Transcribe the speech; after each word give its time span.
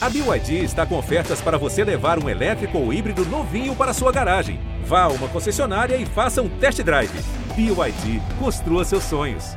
A 0.00 0.08
BYD 0.08 0.62
está 0.62 0.86
com 0.86 0.96
ofertas 0.96 1.40
para 1.40 1.58
você 1.58 1.82
levar 1.82 2.22
um 2.22 2.28
elétrico 2.28 2.78
ou 2.78 2.92
híbrido 2.92 3.24
novinho 3.26 3.74
para 3.74 3.92
sua 3.92 4.12
garagem. 4.12 4.60
Vá 4.84 5.02
a 5.02 5.08
uma 5.08 5.26
concessionária 5.26 5.96
e 5.96 6.06
faça 6.06 6.40
um 6.40 6.48
test 6.48 6.80
drive. 6.82 7.10
BYD, 7.56 8.22
construa 8.38 8.84
seus 8.84 9.02
sonhos. 9.02 9.56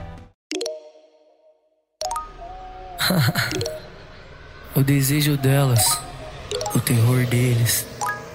o 4.76 4.82
desejo 4.82 5.38
delas, 5.38 6.02
o 6.74 6.80
terror 6.80 7.24
deles. 7.28 7.86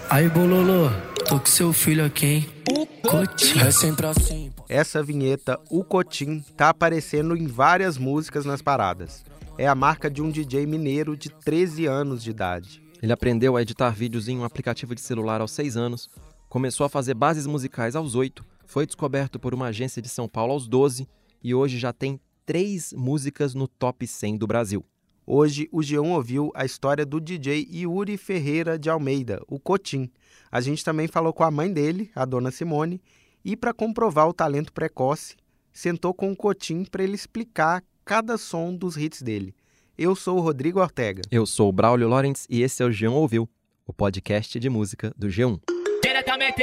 Aí, 0.09 0.29
Bololô, 0.29 0.91
tô 1.29 1.41
com 1.41 1.46
seu 1.46 1.73
filho 1.73 2.04
aqui, 2.04 2.27
hein? 2.27 2.48
O 2.70 2.86
Cotim. 2.86 3.59
É 3.59 3.73
sempre 3.73 4.07
assim. 4.07 4.52
Essa 4.68 5.02
vinheta, 5.02 5.59
o 5.68 5.82
Cotim, 5.82 6.38
tá 6.57 6.68
aparecendo 6.68 7.36
em 7.36 7.48
várias 7.48 7.98
músicas 7.98 8.45
nas 8.45 8.62
paradas. 8.62 9.25
É 9.59 9.66
a 9.66 9.75
marca 9.75 10.11
de 10.11 10.20
um 10.20 10.30
DJ 10.30 10.66
mineiro 10.66 11.16
de 11.16 11.30
13 11.30 11.86
anos 11.86 12.22
de 12.22 12.29
idade. 12.29 12.82
Ele 13.02 13.12
aprendeu 13.12 13.57
a 13.57 13.62
editar 13.62 13.89
vídeos 13.89 14.29
em 14.29 14.36
um 14.36 14.44
aplicativo 14.44 14.94
de 14.94 15.00
celular 15.00 15.40
aos 15.40 15.53
6 15.53 15.79
anos, 15.79 16.11
começou 16.46 16.85
a 16.85 16.90
fazer 16.90 17.14
bases 17.14 17.46
musicais 17.46 17.96
aos 17.96 18.14
8, 18.14 18.45
foi 18.67 18.84
descoberto 18.84 19.40
por 19.40 19.54
uma 19.54 19.68
agência 19.68 20.03
de 20.03 20.11
São 20.11 20.29
Paulo 20.29 20.53
aos 20.53 20.68
12 20.68 21.08
e 21.43 21.54
hoje 21.54 21.79
já 21.79 21.90
tem 21.90 22.21
três 22.45 22.93
músicas 22.93 23.54
no 23.54 23.67
top 23.67 24.07
100 24.07 24.36
do 24.36 24.46
Brasil. 24.46 24.84
Hoje 25.26 25.70
o 25.73 25.79
G1 25.79 26.11
ouviu 26.11 26.53
a 26.54 26.67
história 26.67 27.07
do 27.07 27.18
DJ 27.18 27.67
Yuri 27.73 28.18
Ferreira 28.18 28.79
de 28.79 28.90
Almeida, 28.90 29.40
o 29.48 29.59
Cotim. 29.59 30.11
A 30.53 30.61
gente 30.61 30.84
também 30.84 31.09
falou 31.09 31.32
com 31.32 31.45
a 31.45 31.50
mãe 31.50 31.73
dele, 31.73 32.11
a 32.14 32.27
dona 32.27 32.50
Simone, 32.50 33.00
e 33.42 33.56
para 33.56 33.73
comprovar 33.73 34.28
o 34.28 34.34
talento 34.34 34.70
precoce, 34.70 35.34
sentou 35.73 36.12
com 36.12 36.31
o 36.31 36.36
Cotim 36.36 36.84
para 36.84 37.03
ele 37.03 37.14
explicar 37.14 37.83
cada 38.06 38.39
som 38.39 38.73
dos 38.73 38.97
hits 38.97 39.20
dele. 39.20 39.53
Eu 39.98 40.15
sou 40.15 40.39
o 40.39 40.41
Rodrigo 40.41 40.78
Ortega. 40.78 41.23
Eu 41.28 41.45
sou 41.45 41.69
o 41.69 41.73
Braulio 41.73 42.09
Lawrence 42.09 42.47
e 42.48 42.62
esse 42.62 42.81
é 42.81 42.87
o 42.87 42.89
G1 42.89 43.11
Ouviu, 43.11 43.48
o 43.84 43.92
podcast 43.92 44.61
de 44.61 44.70
música 44.70 45.12
do 45.17 45.27
G1. 45.27 45.61
Diretamente 46.01 46.63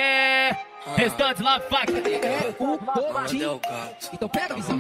Restante 0.96 1.44
lá, 1.44 1.60
faca. 1.60 1.92
Então 4.14 4.30
pega, 4.30 4.56
visão. 4.56 4.80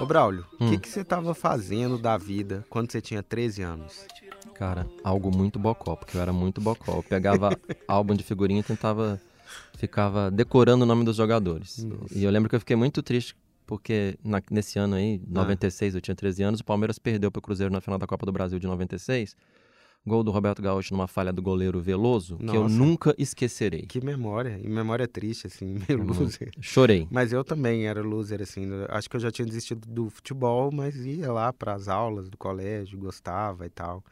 Ô, 0.00 0.06
Braulio, 0.06 0.44
o 0.58 0.64
hum. 0.64 0.70
que, 0.70 0.78
que 0.78 0.88
você 0.88 1.04
tava 1.04 1.32
fazendo 1.32 1.96
da 1.96 2.18
vida 2.18 2.64
quando 2.68 2.90
você 2.90 3.00
tinha 3.00 3.22
13 3.22 3.62
anos? 3.62 4.04
Cara, 4.54 4.88
algo 5.04 5.30
muito 5.36 5.60
bocó, 5.60 5.94
porque 5.94 6.16
eu 6.16 6.20
era 6.20 6.32
muito 6.32 6.60
bocó. 6.60 6.96
Eu 6.96 7.02
pegava 7.04 7.56
álbum 7.86 8.14
de 8.14 8.24
figurinha 8.24 8.60
e 8.60 8.64
tentava... 8.64 9.20
Ficava 9.76 10.30
decorando 10.30 10.84
o 10.84 10.86
nome 10.86 11.04
dos 11.04 11.16
jogadores. 11.16 11.84
Nossa. 11.84 12.16
E 12.16 12.24
eu 12.24 12.30
lembro 12.30 12.48
que 12.48 12.56
eu 12.56 12.60
fiquei 12.60 12.74
muito 12.74 13.02
triste 13.02 13.36
porque 13.66 14.18
na, 14.22 14.42
nesse 14.50 14.78
ano 14.78 14.96
aí, 14.96 15.20
96, 15.26 15.94
ah. 15.94 15.98
eu 15.98 16.00
tinha 16.00 16.14
13 16.14 16.42
anos, 16.42 16.60
o 16.60 16.64
Palmeiras 16.64 16.98
perdeu 16.98 17.30
para 17.30 17.38
o 17.38 17.42
Cruzeiro 17.42 17.72
na 17.72 17.80
final 17.80 17.98
da 17.98 18.06
Copa 18.06 18.26
do 18.26 18.32
Brasil 18.32 18.58
de 18.58 18.66
96. 18.66 19.36
Gol 20.06 20.22
do 20.22 20.30
Roberto 20.30 20.60
Gaúcho 20.60 20.92
numa 20.92 21.08
falha 21.08 21.32
do 21.32 21.40
goleiro 21.40 21.80
Veloso, 21.80 22.36
Nossa, 22.38 22.52
que 22.52 22.56
eu 22.56 22.68
nunca 22.68 23.14
esquecerei. 23.16 23.82
Que 23.82 24.04
memória, 24.04 24.60
e 24.62 24.68
memória 24.68 25.08
triste, 25.08 25.46
assim, 25.46 25.78
meio 25.88 26.00
uhum. 26.00 26.06
loser. 26.06 26.50
Chorei. 26.60 27.08
Mas 27.10 27.32
eu 27.32 27.42
também 27.42 27.86
era 27.86 28.02
loser, 28.02 28.42
assim, 28.42 28.66
acho 28.90 29.08
que 29.08 29.16
eu 29.16 29.20
já 29.20 29.30
tinha 29.30 29.46
desistido 29.46 29.88
do 29.88 30.10
futebol, 30.10 30.70
mas 30.70 30.94
ia 31.06 31.32
lá 31.32 31.50
para 31.54 31.72
as 31.72 31.88
aulas 31.88 32.28
do 32.28 32.36
colégio, 32.36 32.98
gostava 32.98 33.64
e 33.64 33.70
tal. 33.70 34.04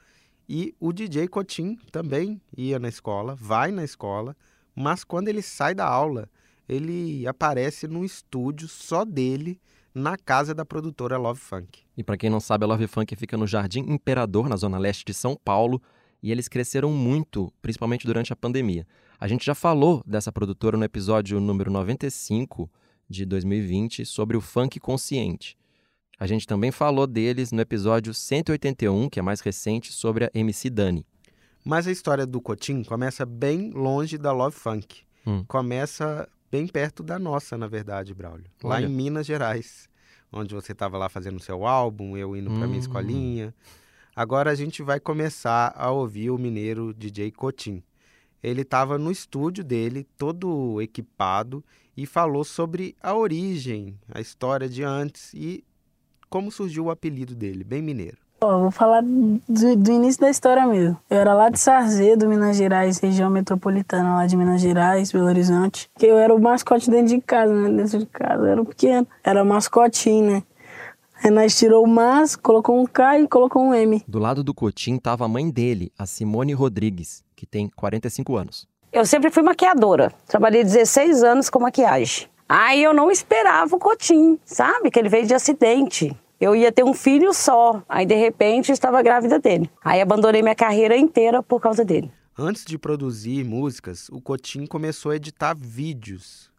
E 0.48 0.74
o 0.80 0.94
DJ 0.94 1.28
Cotim 1.28 1.76
também 1.90 2.40
ia 2.56 2.78
na 2.78 2.88
escola, 2.88 3.34
vai 3.34 3.70
na 3.70 3.84
escola, 3.84 4.34
mas 4.74 5.04
quando 5.04 5.28
ele 5.28 5.42
sai 5.42 5.74
da 5.74 5.86
aula, 5.86 6.26
ele 6.68 7.26
aparece 7.26 7.86
num 7.86 8.04
estúdio 8.04 8.68
só 8.68 9.04
dele, 9.04 9.60
na 9.94 10.16
casa 10.16 10.54
da 10.54 10.64
produtora 10.64 11.18
Love 11.18 11.40
Funk. 11.40 11.80
E 11.96 12.02
para 12.02 12.16
quem 12.16 12.30
não 12.30 12.40
sabe, 12.40 12.64
a 12.64 12.68
Love 12.68 12.86
Funk 12.86 13.14
fica 13.16 13.36
no 13.36 13.46
Jardim 13.46 13.80
Imperador, 13.80 14.48
na 14.48 14.56
zona 14.56 14.78
leste 14.78 15.04
de 15.04 15.12
São 15.12 15.36
Paulo, 15.36 15.82
e 16.22 16.30
eles 16.30 16.48
cresceram 16.48 16.90
muito, 16.90 17.52
principalmente 17.60 18.06
durante 18.06 18.32
a 18.32 18.36
pandemia. 18.36 18.86
A 19.18 19.28
gente 19.28 19.44
já 19.44 19.54
falou 19.54 20.02
dessa 20.06 20.32
produtora 20.32 20.76
no 20.76 20.84
episódio 20.84 21.40
número 21.40 21.70
95 21.70 22.70
de 23.08 23.26
2020 23.26 24.06
sobre 24.06 24.36
o 24.36 24.40
funk 24.40 24.80
consciente. 24.80 25.56
A 26.18 26.26
gente 26.26 26.46
também 26.46 26.70
falou 26.70 27.06
deles 27.06 27.50
no 27.52 27.60
episódio 27.60 28.14
181, 28.14 29.08
que 29.08 29.18
é 29.18 29.22
mais 29.22 29.40
recente, 29.40 29.92
sobre 29.92 30.26
a 30.26 30.30
MC 30.32 30.70
Dani. 30.70 31.04
Mas 31.64 31.86
a 31.86 31.92
história 31.92 32.26
do 32.26 32.40
Cotim 32.40 32.82
começa 32.82 33.26
bem 33.26 33.70
longe 33.70 34.16
da 34.16 34.32
Love 34.32 34.56
Funk. 34.56 35.02
Hum. 35.26 35.44
Começa 35.46 36.28
bem 36.52 36.66
perto 36.66 37.02
da 37.02 37.18
nossa, 37.18 37.56
na 37.56 37.66
verdade, 37.66 38.12
Braulio. 38.12 38.44
Lá 38.62 38.82
em 38.82 38.86
Minas 38.86 39.24
Gerais, 39.24 39.88
onde 40.30 40.54
você 40.54 40.72
estava 40.72 40.98
lá 40.98 41.08
fazendo 41.08 41.40
seu 41.40 41.66
álbum, 41.66 42.14
eu 42.14 42.36
indo 42.36 42.50
para 42.50 42.66
minha 42.66 42.76
hum. 42.76 42.80
escolinha. 42.80 43.54
Agora 44.14 44.50
a 44.50 44.54
gente 44.54 44.82
vai 44.82 45.00
começar 45.00 45.72
a 45.74 45.90
ouvir 45.90 46.28
o 46.28 46.36
mineiro 46.36 46.92
DJ 46.92 47.30
Cotim. 47.30 47.82
Ele 48.42 48.60
estava 48.60 48.98
no 48.98 49.10
estúdio 49.10 49.64
dele, 49.64 50.06
todo 50.18 50.82
equipado, 50.82 51.64
e 51.96 52.04
falou 52.04 52.44
sobre 52.44 52.94
a 53.02 53.14
origem, 53.14 53.98
a 54.08 54.20
história 54.20 54.68
de 54.68 54.82
antes 54.82 55.32
e 55.32 55.64
como 56.28 56.50
surgiu 56.50 56.86
o 56.86 56.90
apelido 56.90 57.34
dele, 57.34 57.64
bem 57.64 57.80
mineiro. 57.80 58.18
Ó, 58.42 58.58
vou 58.58 58.70
falar 58.72 59.02
do, 59.02 59.76
do, 59.76 59.92
início 59.92 60.20
da 60.20 60.28
história 60.28 60.66
mesmo. 60.66 60.98
Eu 61.08 61.18
era 61.18 61.32
lá 61.32 61.48
de 61.48 61.60
Sarzedo, 61.60 62.28
Minas 62.28 62.56
Gerais, 62.56 62.98
região 62.98 63.30
metropolitana 63.30 64.16
lá 64.16 64.26
de 64.26 64.36
Minas 64.36 64.60
Gerais, 64.60 65.12
Belo 65.12 65.26
Horizonte. 65.26 65.88
Que 65.96 66.06
eu 66.06 66.18
era 66.18 66.34
o 66.34 66.40
mascote 66.40 66.90
dentro 66.90 67.14
de 67.14 67.20
casa, 67.20 67.54
né? 67.54 67.70
Dentro 67.70 68.00
de 68.00 68.06
casa, 68.06 68.42
eu 68.42 68.46
era 68.46 68.64
pequeno. 68.64 69.06
Era 69.22 69.44
mascotinho, 69.44 70.32
né? 70.32 70.42
Aí 71.22 71.30
nós 71.30 71.56
tirou 71.56 71.84
o 71.84 71.86
mas, 71.86 72.34
colocou 72.34 72.82
um 72.82 72.84
K 72.84 73.20
e 73.20 73.28
colocou 73.28 73.62
um 73.62 73.72
M. 73.72 74.02
Do 74.08 74.18
lado 74.18 74.42
do 74.42 74.52
Cotim 74.52 74.98
tava 74.98 75.24
a 75.24 75.28
mãe 75.28 75.48
dele, 75.48 75.92
a 75.96 76.04
Simone 76.04 76.52
Rodrigues, 76.52 77.22
que 77.36 77.46
tem 77.46 77.70
45 77.76 78.36
anos. 78.36 78.66
Eu 78.92 79.06
sempre 79.06 79.30
fui 79.30 79.44
maquiadora. 79.44 80.12
Trabalhei 80.26 80.64
16 80.64 81.22
anos 81.22 81.48
com 81.48 81.60
maquiagem. 81.60 82.26
Aí 82.48 82.82
eu 82.82 82.92
não 82.92 83.08
esperava 83.08 83.76
o 83.76 83.78
Cotim, 83.78 84.36
sabe? 84.44 84.90
Que 84.90 84.98
ele 84.98 85.08
veio 85.08 85.26
de 85.26 85.32
acidente 85.32 86.12
eu 86.42 86.56
ia 86.56 86.72
ter 86.72 86.82
um 86.82 86.92
filho 86.92 87.32
só. 87.32 87.84
Aí, 87.88 88.04
de 88.04 88.16
repente, 88.16 88.72
estava 88.72 89.00
grávida 89.00 89.38
dele. 89.38 89.70
Aí, 89.84 90.00
abandonei 90.00 90.42
minha 90.42 90.56
carreira 90.56 90.96
inteira 90.96 91.40
por 91.40 91.60
causa 91.60 91.84
dele. 91.84 92.10
Antes 92.36 92.64
de 92.64 92.76
produzir 92.76 93.44
músicas, 93.44 94.08
o 94.08 94.20
Cotim 94.20 94.66
começou 94.66 95.12
a 95.12 95.16
editar 95.16 95.54
vídeos. 95.54 96.50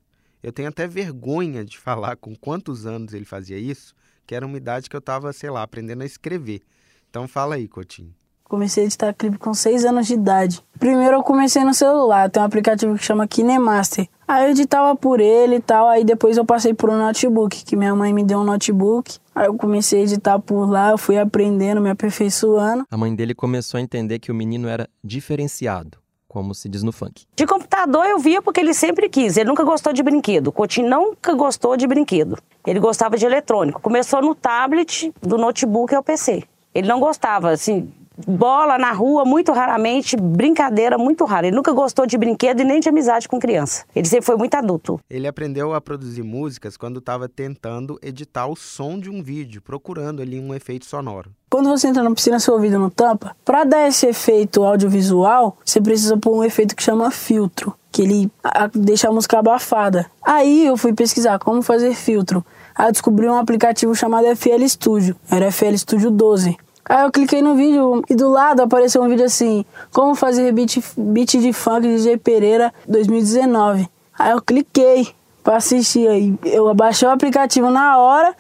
Eu 0.42 0.54
tenho 0.54 0.70
até 0.70 0.88
vergonha 0.88 1.66
de 1.66 1.78
falar 1.78 2.16
com 2.16 2.34
quantos 2.34 2.86
anos 2.86 3.14
ele 3.14 3.26
fazia 3.26 3.58
isso, 3.58 3.94
que 4.26 4.34
era 4.34 4.46
uma 4.46 4.56
idade 4.56 4.90
que 4.90 4.96
eu 4.96 5.00
estava, 5.00 5.34
sei 5.34 5.50
lá, 5.50 5.64
aprendendo 5.64 6.04
a 6.04 6.06
escrever. 6.06 6.62
Então 7.10 7.28
fala 7.28 7.56
aí, 7.56 7.68
Cotim. 7.68 8.14
Comecei 8.48 8.84
a 8.84 8.86
editar 8.86 9.14
clipe 9.14 9.38
com 9.38 9.54
6 9.54 9.86
anos 9.86 10.06
de 10.08 10.14
idade. 10.14 10.64
Primeiro 10.78 11.16
eu 11.16 11.24
comecei 11.24 11.64
no 11.64 11.74
celular, 11.74 12.30
tem 12.30 12.42
um 12.42 12.46
aplicativo 12.46 12.96
que 12.96 13.04
chama 13.04 13.28
KineMaster. 13.28 14.08
Aí 14.28 14.46
eu 14.46 14.52
editava 14.52 14.96
por 14.96 15.20
ele 15.20 15.56
e 15.56 15.60
tal, 15.60 15.88
aí 15.88 16.04
depois 16.04 16.38
eu 16.38 16.46
passei 16.46 16.74
por 16.74 16.90
um 16.90 16.98
notebook, 16.98 17.64
que 17.64 17.76
minha 17.76 17.96
mãe 17.96 18.14
me 18.14 18.24
deu 18.24 18.40
um 18.40 18.44
notebook. 18.44 19.18
Aí 19.34 19.48
eu 19.48 19.56
comecei 19.56 20.02
a 20.02 20.04
editar 20.04 20.40
por 20.40 20.70
lá, 20.70 20.92
eu 20.92 20.98
fui 20.98 21.18
aprendendo, 21.18 21.82
me 21.82 21.90
aperfeiçoando. 21.90 22.86
A 22.92 22.98
mãe 22.98 23.16
dele 23.16 23.34
começou 23.34 23.78
a 23.78 23.82
entender 23.82 24.20
que 24.20 24.32
o 24.32 24.36
menino 24.36 24.68
era 24.68 24.88
diferenciado, 25.04 25.98
como 26.28 26.54
se 26.54 26.70
diz 26.70 26.84
no 26.84 26.92
funk. 26.92 27.26
De 27.36 27.48
computador 27.48 28.06
eu 28.06 28.20
via 28.20 28.42
porque 28.42 28.60
ele 28.60 28.74
sempre 28.74 29.10
quis, 29.10 29.36
ele 29.36 29.50
nunca 29.50 29.64
gostou 29.64 29.94
de 29.94 30.04
brinquedo. 30.04 30.48
O 30.48 30.52
Coutinho 30.52 30.90
nunca 30.90 31.34
gostou 31.34 31.76
de 31.76 31.88
brinquedo. 31.88 32.38
Ele 32.68 32.80
gostava 32.80 33.18
de 33.18 33.26
eletrônico. 33.26 33.82
Começou 33.82 34.22
no 34.22 34.36
tablet, 34.36 35.12
do 35.22 35.38
notebook 35.38 35.96
ao 35.96 36.04
PC. 36.04 36.44
Ele 36.74 36.88
não 36.88 37.00
gostava, 37.00 37.52
assim, 37.52 37.92
bola 38.28 38.78
na 38.78 38.92
rua, 38.92 39.26
muito 39.26 39.52
raramente, 39.52 40.16
brincadeira 40.16 40.98
muito 40.98 41.26
rara. 41.26 41.48
Ele 41.48 41.56
nunca 41.56 41.72
gostou 41.72 42.06
de 42.06 42.18
brinquedo 42.18 42.62
e 42.62 42.64
nem 42.64 42.80
de 42.80 42.90
amizade 42.90 43.28
com 43.28 43.40
criança. 43.40 43.86
Ele 43.96 44.08
sempre 44.08 44.26
foi 44.26 44.36
muito 44.36 44.56
adulto. 44.56 45.00
Ele 45.10 45.28
aprendeu 45.28 45.74
a 45.74 45.82
produzir 45.82 46.24
músicas 46.24 46.78
quando 46.78 47.00
estava 47.00 47.28
tentando 47.28 47.98
editar 48.02 48.48
o 48.48 48.56
som 48.56 49.00
de 49.00 49.10
um 49.10 49.22
vídeo, 49.22 49.62
procurando 49.62 50.22
ali 50.22 50.40
um 50.40 50.54
efeito 50.54 50.86
sonoro. 50.86 51.32
Quando 51.50 51.70
você 51.70 51.88
entra 51.88 52.02
na 52.02 52.14
piscina, 52.14 52.40
seu 52.40 52.56
ouvido 52.56 52.80
não 52.80 52.90
tampa. 52.90 53.36
Para 53.46 53.64
dar 53.64 53.88
esse 53.88 54.08
efeito 54.08 54.64
audiovisual, 54.64 55.58
você 55.64 55.80
precisa 55.80 56.18
pôr 56.18 56.36
um 56.36 56.44
efeito 56.44 56.76
que 56.76 56.82
chama 56.82 57.12
filtro, 57.12 57.76
que 57.92 58.02
ele 58.02 58.32
deixa 58.74 59.08
a 59.08 59.12
música 59.12 59.38
abafada. 59.38 60.08
Aí 60.24 60.66
eu 60.66 60.76
fui 60.76 60.94
pesquisar 60.94 61.38
como 61.38 61.62
fazer 61.62 61.94
filtro. 61.94 62.44
Aí 62.76 62.88
eu 62.88 62.92
descobri 62.92 63.28
um 63.28 63.38
aplicativo 63.38 63.94
chamado 63.94 64.26
FL 64.36 64.66
Studio. 64.68 65.16
Era 65.30 65.52
FL 65.52 65.76
Studio 65.78 66.10
12. 66.10 66.58
Aí 66.86 67.04
eu 67.04 67.12
cliquei 67.12 67.42
no 67.42 67.56
vídeo 67.56 68.04
e 68.10 68.16
do 68.16 68.30
lado 68.30 68.62
apareceu 68.62 69.02
um 69.02 69.08
vídeo 69.08 69.26
assim: 69.26 69.66
Como 69.92 70.16
fazer 70.16 70.52
beat, 70.52 70.84
beat 70.98 71.32
de 71.40 71.54
funk 71.54 71.82
de 71.82 71.96
DJ 71.96 72.18
Pereira 72.18 72.74
2019. 72.88 73.88
Aí 74.18 74.32
eu 74.32 74.42
cliquei 74.42 75.08
pra 75.44 75.58
assistir. 75.58 76.08
Aí 76.08 76.38
eu 76.44 76.68
abaixei 76.68 77.08
o 77.08 77.12
aplicativo 77.12 77.70
na 77.70 77.98
hora 77.98 78.36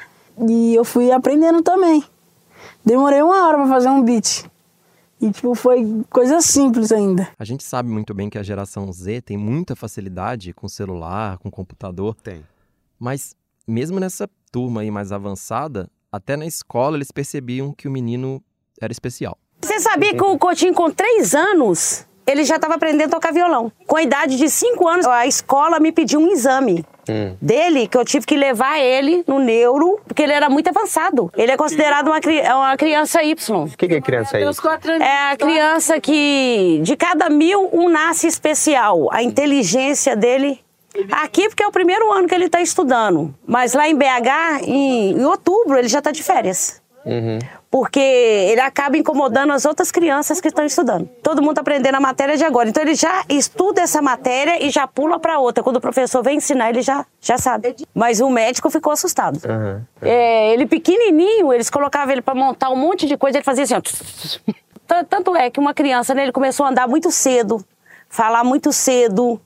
e 0.48 0.75
eu 0.75 0.84
fui 0.84 1.12
aprendendo 1.12 1.62
também. 1.62 2.04
Demorei 2.86 3.22
uma 3.22 3.48
hora 3.48 3.57
pra 3.60 3.68
fazer 3.68 3.90
um 3.90 4.04
beat. 4.04 4.46
E, 5.22 5.31
tipo, 5.31 5.56
foi 5.56 6.04
coisa 6.10 6.42
simples 6.42 6.92
ainda. 6.92 7.30
A 7.39 7.46
gente 7.46 7.63
sabe 7.63 7.88
muito 7.88 8.13
bem 8.13 8.30
que 8.30 8.38
a 8.38 8.44
geração 8.44 8.92
Z 8.92 9.22
tem 9.22 9.38
muita 9.38 9.74
facilidade 9.74 10.51
com 10.51 10.68
celular, 10.68 11.38
com 11.38 11.50
computador. 11.50 12.13
Tem. 12.22 12.44
Mas, 13.00 13.34
mesmo 13.66 14.01
nessa 14.01 14.30
turma 14.51 14.81
aí 14.81 14.92
mais 14.92 15.13
avançada, 15.13 15.89
até 16.13 16.38
na 16.38 16.45
escola 16.45 16.95
eles 16.95 17.12
percebiam 17.12 17.74
que 17.74 17.88
o 17.88 17.92
menino 17.92 18.39
era 18.80 18.94
especial. 18.94 19.36
Você 19.60 19.80
sabia 19.80 20.13
que 20.13 20.24
o 20.24 20.38
Coutinho, 20.38 20.74
com 20.74 20.92
três 20.92 21.33
anos, 21.33 22.06
ele 22.27 22.44
já 22.44 22.57
estava 22.57 22.75
aprendendo 22.75 23.07
a 23.07 23.15
tocar 23.15 23.33
violão. 23.33 23.71
Com 23.88 23.98
a 23.98 24.04
idade 24.04 24.38
de 24.38 24.48
cinco 24.50 24.88
anos, 24.88 25.07
a 25.07 25.25
escola 25.25 25.80
me 25.80 25.92
pediu 25.92 26.19
um 26.19 26.31
exame. 26.31 26.86
Hum. 27.10 27.36
Dele, 27.42 27.88
que 27.88 27.98
eu 27.98 28.06
tive 28.06 28.25
que 28.25 28.38
levar 28.38 28.80
ele 28.80 29.24
no 29.27 29.39
neuro, 29.39 30.00
porque 30.07 30.24
ele 30.24 30.31
era 30.31 30.50
muito 30.50 30.69
avançado. 30.69 31.31
Ele 31.36 31.51
é 31.51 31.57
considerado 31.57 32.07
uma, 32.07 32.19
uma 32.56 32.77
criança 32.77 33.24
Y. 33.24 33.63
O 33.63 33.77
que, 33.77 33.88
que 33.88 33.95
é 33.95 34.01
criança 34.01 34.39
Y? 34.39 35.01
É 35.01 35.31
a 35.31 35.38
criança 35.38 36.00
que, 36.00 36.80
de 36.83 36.95
cada 36.95 37.30
mil, 37.30 37.69
um 37.74 37.89
nasce 37.89 38.27
especial. 38.27 39.10
A 39.12 39.21
inteligência 39.24 40.15
dele 40.15 40.62
Aqui, 41.12 41.50
porque 41.50 41.63
é 41.63 41.68
o 41.68 41.72
primeiro 41.72 42.12
ano 42.12 42.28
que 42.28 42.36
ele 42.36 42.45
está 42.45 42.62
estudando. 42.62 43.34
Mas 43.45 43.74
lá 43.74 43.88
em 43.88 43.95
BH, 43.95 44.63
em, 44.63 45.12
em 45.12 45.25
outubro, 45.25 45.78
ele 45.78 45.88
já 45.88 46.00
está 46.00 46.12
de 46.12 46.22
férias. 46.22 46.81
Uhum. 47.06 47.40
Porque 47.69 48.00
ele 48.00 48.62
acaba 48.62 48.95
incomodando 48.98 49.51
as 49.51 49.66
outras 49.66 49.92
crianças 49.92 50.40
que 50.40 50.48
estão 50.48 50.63
estudando. 50.63 51.10
Todo 51.24 51.42
mundo 51.42 51.54
está 51.54 51.62
aprendendo 51.62 51.95
a 51.95 52.00
matéria 52.00 52.38
de 52.38 52.44
agora. 52.44 52.69
Então 52.69 52.84
ele 52.84 52.94
já 52.94 53.24
estuda 53.28 53.81
essa 53.81 54.01
matéria 54.01 54.63
e 54.63 54.69
já 54.69 54.88
pula 54.88 55.19
para 55.19 55.40
outra. 55.40 55.63
Quando 55.63 55.78
o 55.78 55.81
professor 55.81 56.22
vem 56.24 56.38
ensinar, 56.38 56.69
ele 56.69 56.84
já, 56.84 57.04
já 57.19 57.38
sabe. 57.38 57.75
Mas 57.94 58.22
o 58.22 58.30
médico 58.30 58.69
ficou 58.69 58.94
assustado. 58.94 59.39
Uhum. 59.44 59.81
É, 60.01 60.54
ele 60.54 60.68
pequenininho, 60.68 61.51
eles 61.51 61.69
colocavam 61.69 62.12
ele 62.12 62.22
para 62.22 62.36
montar 62.36 62.69
um 62.69 62.75
monte 62.75 63.07
de 63.07 63.18
coisa. 63.18 63.39
Ele 63.39 63.46
fazia 63.46 63.63
assim, 63.63 63.75
ó. 63.75 63.81
Tanto 65.10 65.36
é 65.36 65.50
que 65.50 65.60
uma 65.60 65.74
criança, 65.74 66.13
né, 66.13 66.24
ele 66.24 66.31
começou 66.31 66.66
a 66.66 66.69
andar 66.69 66.88
muito 66.88 67.10
cedo, 67.10 67.66
falar 68.07 68.44
muito 68.44 68.72
cedo 68.72 69.42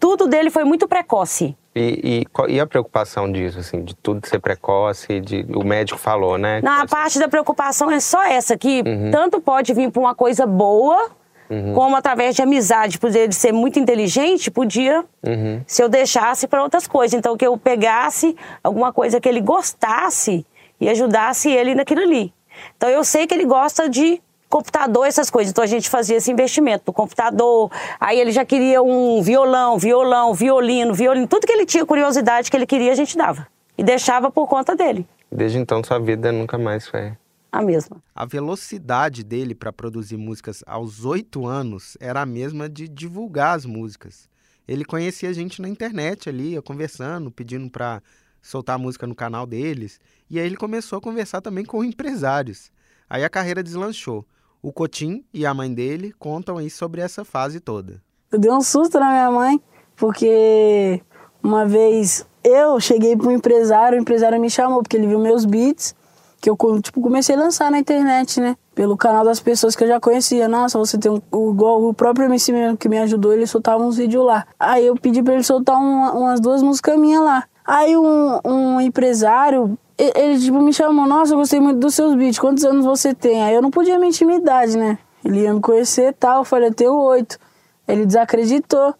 tudo 0.00 0.26
dele 0.26 0.50
foi 0.50 0.64
muito 0.64 0.88
precoce. 0.88 1.54
E, 1.76 2.26
e, 2.48 2.54
e, 2.54 2.58
a 2.58 2.66
preocupação 2.66 3.30
disso, 3.30 3.60
assim, 3.60 3.84
de 3.84 3.94
tudo 3.94 4.26
ser 4.26 4.40
precoce, 4.40 5.20
de, 5.20 5.46
o 5.54 5.62
médico 5.62 5.98
falou, 5.98 6.36
né? 6.36 6.60
Na 6.62 6.84
parte 6.86 7.18
da 7.18 7.28
preocupação 7.28 7.88
é 7.90 8.00
só 8.00 8.24
essa, 8.24 8.58
que 8.58 8.82
uhum. 8.84 9.10
tanto 9.12 9.40
pode 9.40 9.72
vir 9.72 9.88
por 9.92 10.00
uma 10.00 10.14
coisa 10.14 10.46
boa, 10.46 11.10
uhum. 11.48 11.72
como 11.72 11.94
através 11.94 12.34
de 12.34 12.42
amizade, 12.42 12.98
por 12.98 13.14
ele 13.14 13.32
ser 13.32 13.52
muito 13.52 13.78
inteligente, 13.78 14.50
podia, 14.50 15.04
uhum. 15.24 15.62
se 15.64 15.80
eu 15.80 15.88
deixasse 15.88 16.48
para 16.48 16.60
outras 16.60 16.88
coisas. 16.88 17.16
Então, 17.16 17.36
que 17.36 17.46
eu 17.46 17.56
pegasse 17.56 18.34
alguma 18.64 18.92
coisa 18.92 19.20
que 19.20 19.28
ele 19.28 19.40
gostasse 19.40 20.44
e 20.80 20.88
ajudasse 20.88 21.50
ele 21.52 21.76
naquilo 21.76 22.00
ali. 22.00 22.32
Então, 22.76 22.88
eu 22.88 23.04
sei 23.04 23.28
que 23.28 23.34
ele 23.34 23.44
gosta 23.44 23.88
de 23.88 24.20
computador, 24.50 25.06
essas 25.06 25.30
coisas. 25.30 25.52
Então 25.52 25.64
a 25.64 25.66
gente 25.66 25.88
fazia 25.88 26.16
esse 26.16 26.30
investimento 26.30 26.84
no 26.88 26.92
computador. 26.92 27.70
Aí 27.98 28.20
ele 28.20 28.32
já 28.32 28.44
queria 28.44 28.82
um 28.82 29.22
violão, 29.22 29.78
violão, 29.78 30.34
violino, 30.34 30.92
violino. 30.92 31.26
Tudo 31.28 31.46
que 31.46 31.52
ele 31.52 31.64
tinha 31.64 31.86
curiosidade 31.86 32.50
que 32.50 32.56
ele 32.56 32.66
queria, 32.66 32.92
a 32.92 32.96
gente 32.96 33.16
dava. 33.16 33.46
E 33.78 33.84
deixava 33.84 34.30
por 34.30 34.46
conta 34.48 34.76
dele. 34.76 35.06
Desde 35.32 35.56
então 35.58 35.82
sua 35.82 36.00
vida 36.00 36.32
nunca 36.32 36.58
mais 36.58 36.86
foi 36.86 37.12
a 37.52 37.62
mesma. 37.62 38.02
A 38.14 38.24
velocidade 38.24 39.24
dele 39.24 39.54
para 39.54 39.72
produzir 39.72 40.16
músicas 40.16 40.62
aos 40.66 41.04
oito 41.04 41.46
anos 41.46 41.96
era 42.00 42.20
a 42.20 42.26
mesma 42.26 42.68
de 42.68 42.88
divulgar 42.88 43.56
as 43.56 43.64
músicas. 43.64 44.28
Ele 44.68 44.84
conhecia 44.84 45.28
a 45.28 45.32
gente 45.32 45.60
na 45.60 45.68
internet 45.68 46.28
ali, 46.28 46.52
ia 46.52 46.62
conversando, 46.62 47.30
pedindo 47.30 47.68
para 47.70 48.02
soltar 48.40 48.76
a 48.76 48.78
música 48.78 49.06
no 49.06 49.14
canal 49.14 49.46
deles. 49.46 49.98
E 50.28 50.38
aí 50.38 50.46
ele 50.46 50.56
começou 50.56 50.98
a 50.98 51.02
conversar 51.02 51.40
também 51.40 51.64
com 51.64 51.82
empresários. 51.82 52.70
Aí 53.08 53.24
a 53.24 53.28
carreira 53.28 53.62
deslanchou. 53.62 54.24
O 54.62 54.72
Cotim 54.72 55.24
e 55.32 55.46
a 55.46 55.54
mãe 55.54 55.72
dele 55.72 56.14
contam 56.18 56.58
aí 56.58 56.68
sobre 56.68 57.00
essa 57.00 57.24
fase 57.24 57.60
toda. 57.60 58.02
Eu 58.30 58.38
dei 58.38 58.50
um 58.50 58.60
susto 58.60 59.00
na 59.00 59.08
minha 59.10 59.30
mãe, 59.30 59.60
porque 59.96 61.00
uma 61.42 61.64
vez 61.64 62.26
eu 62.44 62.78
cheguei 62.78 63.16
para 63.16 63.28
um 63.28 63.32
empresário, 63.32 63.98
o 63.98 64.00
empresário 64.00 64.40
me 64.40 64.50
chamou, 64.50 64.82
porque 64.82 64.96
ele 64.96 65.06
viu 65.06 65.18
meus 65.18 65.44
beats, 65.44 65.94
que 66.40 66.48
eu 66.48 66.56
tipo, 66.82 67.00
comecei 67.00 67.34
a 67.34 67.38
lançar 67.38 67.70
na 67.70 67.78
internet, 67.78 68.40
né? 68.40 68.56
Pelo 68.74 68.96
canal 68.96 69.24
das 69.24 69.40
pessoas 69.40 69.76
que 69.76 69.84
eu 69.84 69.88
já 69.88 70.00
conhecia. 70.00 70.48
Nossa, 70.48 70.78
você 70.78 70.96
tem 70.96 71.10
um. 71.10 71.50
Igual 71.50 71.82
o 71.84 71.92
próprio 71.92 72.26
MC 72.26 72.52
que 72.78 72.88
me 72.88 72.98
ajudou, 72.98 73.32
ele 73.32 73.46
soltava 73.46 73.82
uns 73.82 73.96
vídeos 73.96 74.24
lá. 74.24 74.46
Aí 74.58 74.86
eu 74.86 74.94
pedi 74.94 75.22
para 75.22 75.34
ele 75.34 75.42
soltar 75.42 75.76
uma, 75.76 76.12
umas 76.12 76.40
duas 76.40 76.62
músicas 76.62 76.98
minhas 76.98 77.22
lá. 77.22 77.44
Aí 77.64 77.96
um, 77.96 78.40
um 78.44 78.80
empresário 78.80 79.78
ele, 80.14 80.38
tipo, 80.38 80.60
me 80.60 80.72
chamou, 80.72 81.06
nossa, 81.06 81.34
eu 81.34 81.38
gostei 81.38 81.60
muito 81.60 81.78
dos 81.78 81.94
seus 81.94 82.14
beats, 82.14 82.38
quantos 82.38 82.64
anos 82.64 82.84
você 82.84 83.14
tem? 83.14 83.42
Aí 83.42 83.54
eu 83.54 83.60
não 83.60 83.70
podia 83.70 83.98
minha 83.98 84.08
intimidade, 84.08 84.76
né? 84.76 84.98
Ele 85.24 85.40
ia 85.40 85.52
me 85.52 85.60
conhecer 85.60 86.08
e 86.08 86.12
tal, 86.12 86.38
eu 86.38 86.44
falei, 86.44 86.68
eu 86.68 86.74
tenho 86.74 86.94
oito. 86.94 87.38
Ele 87.86 88.06
desacreditou. 88.06 88.94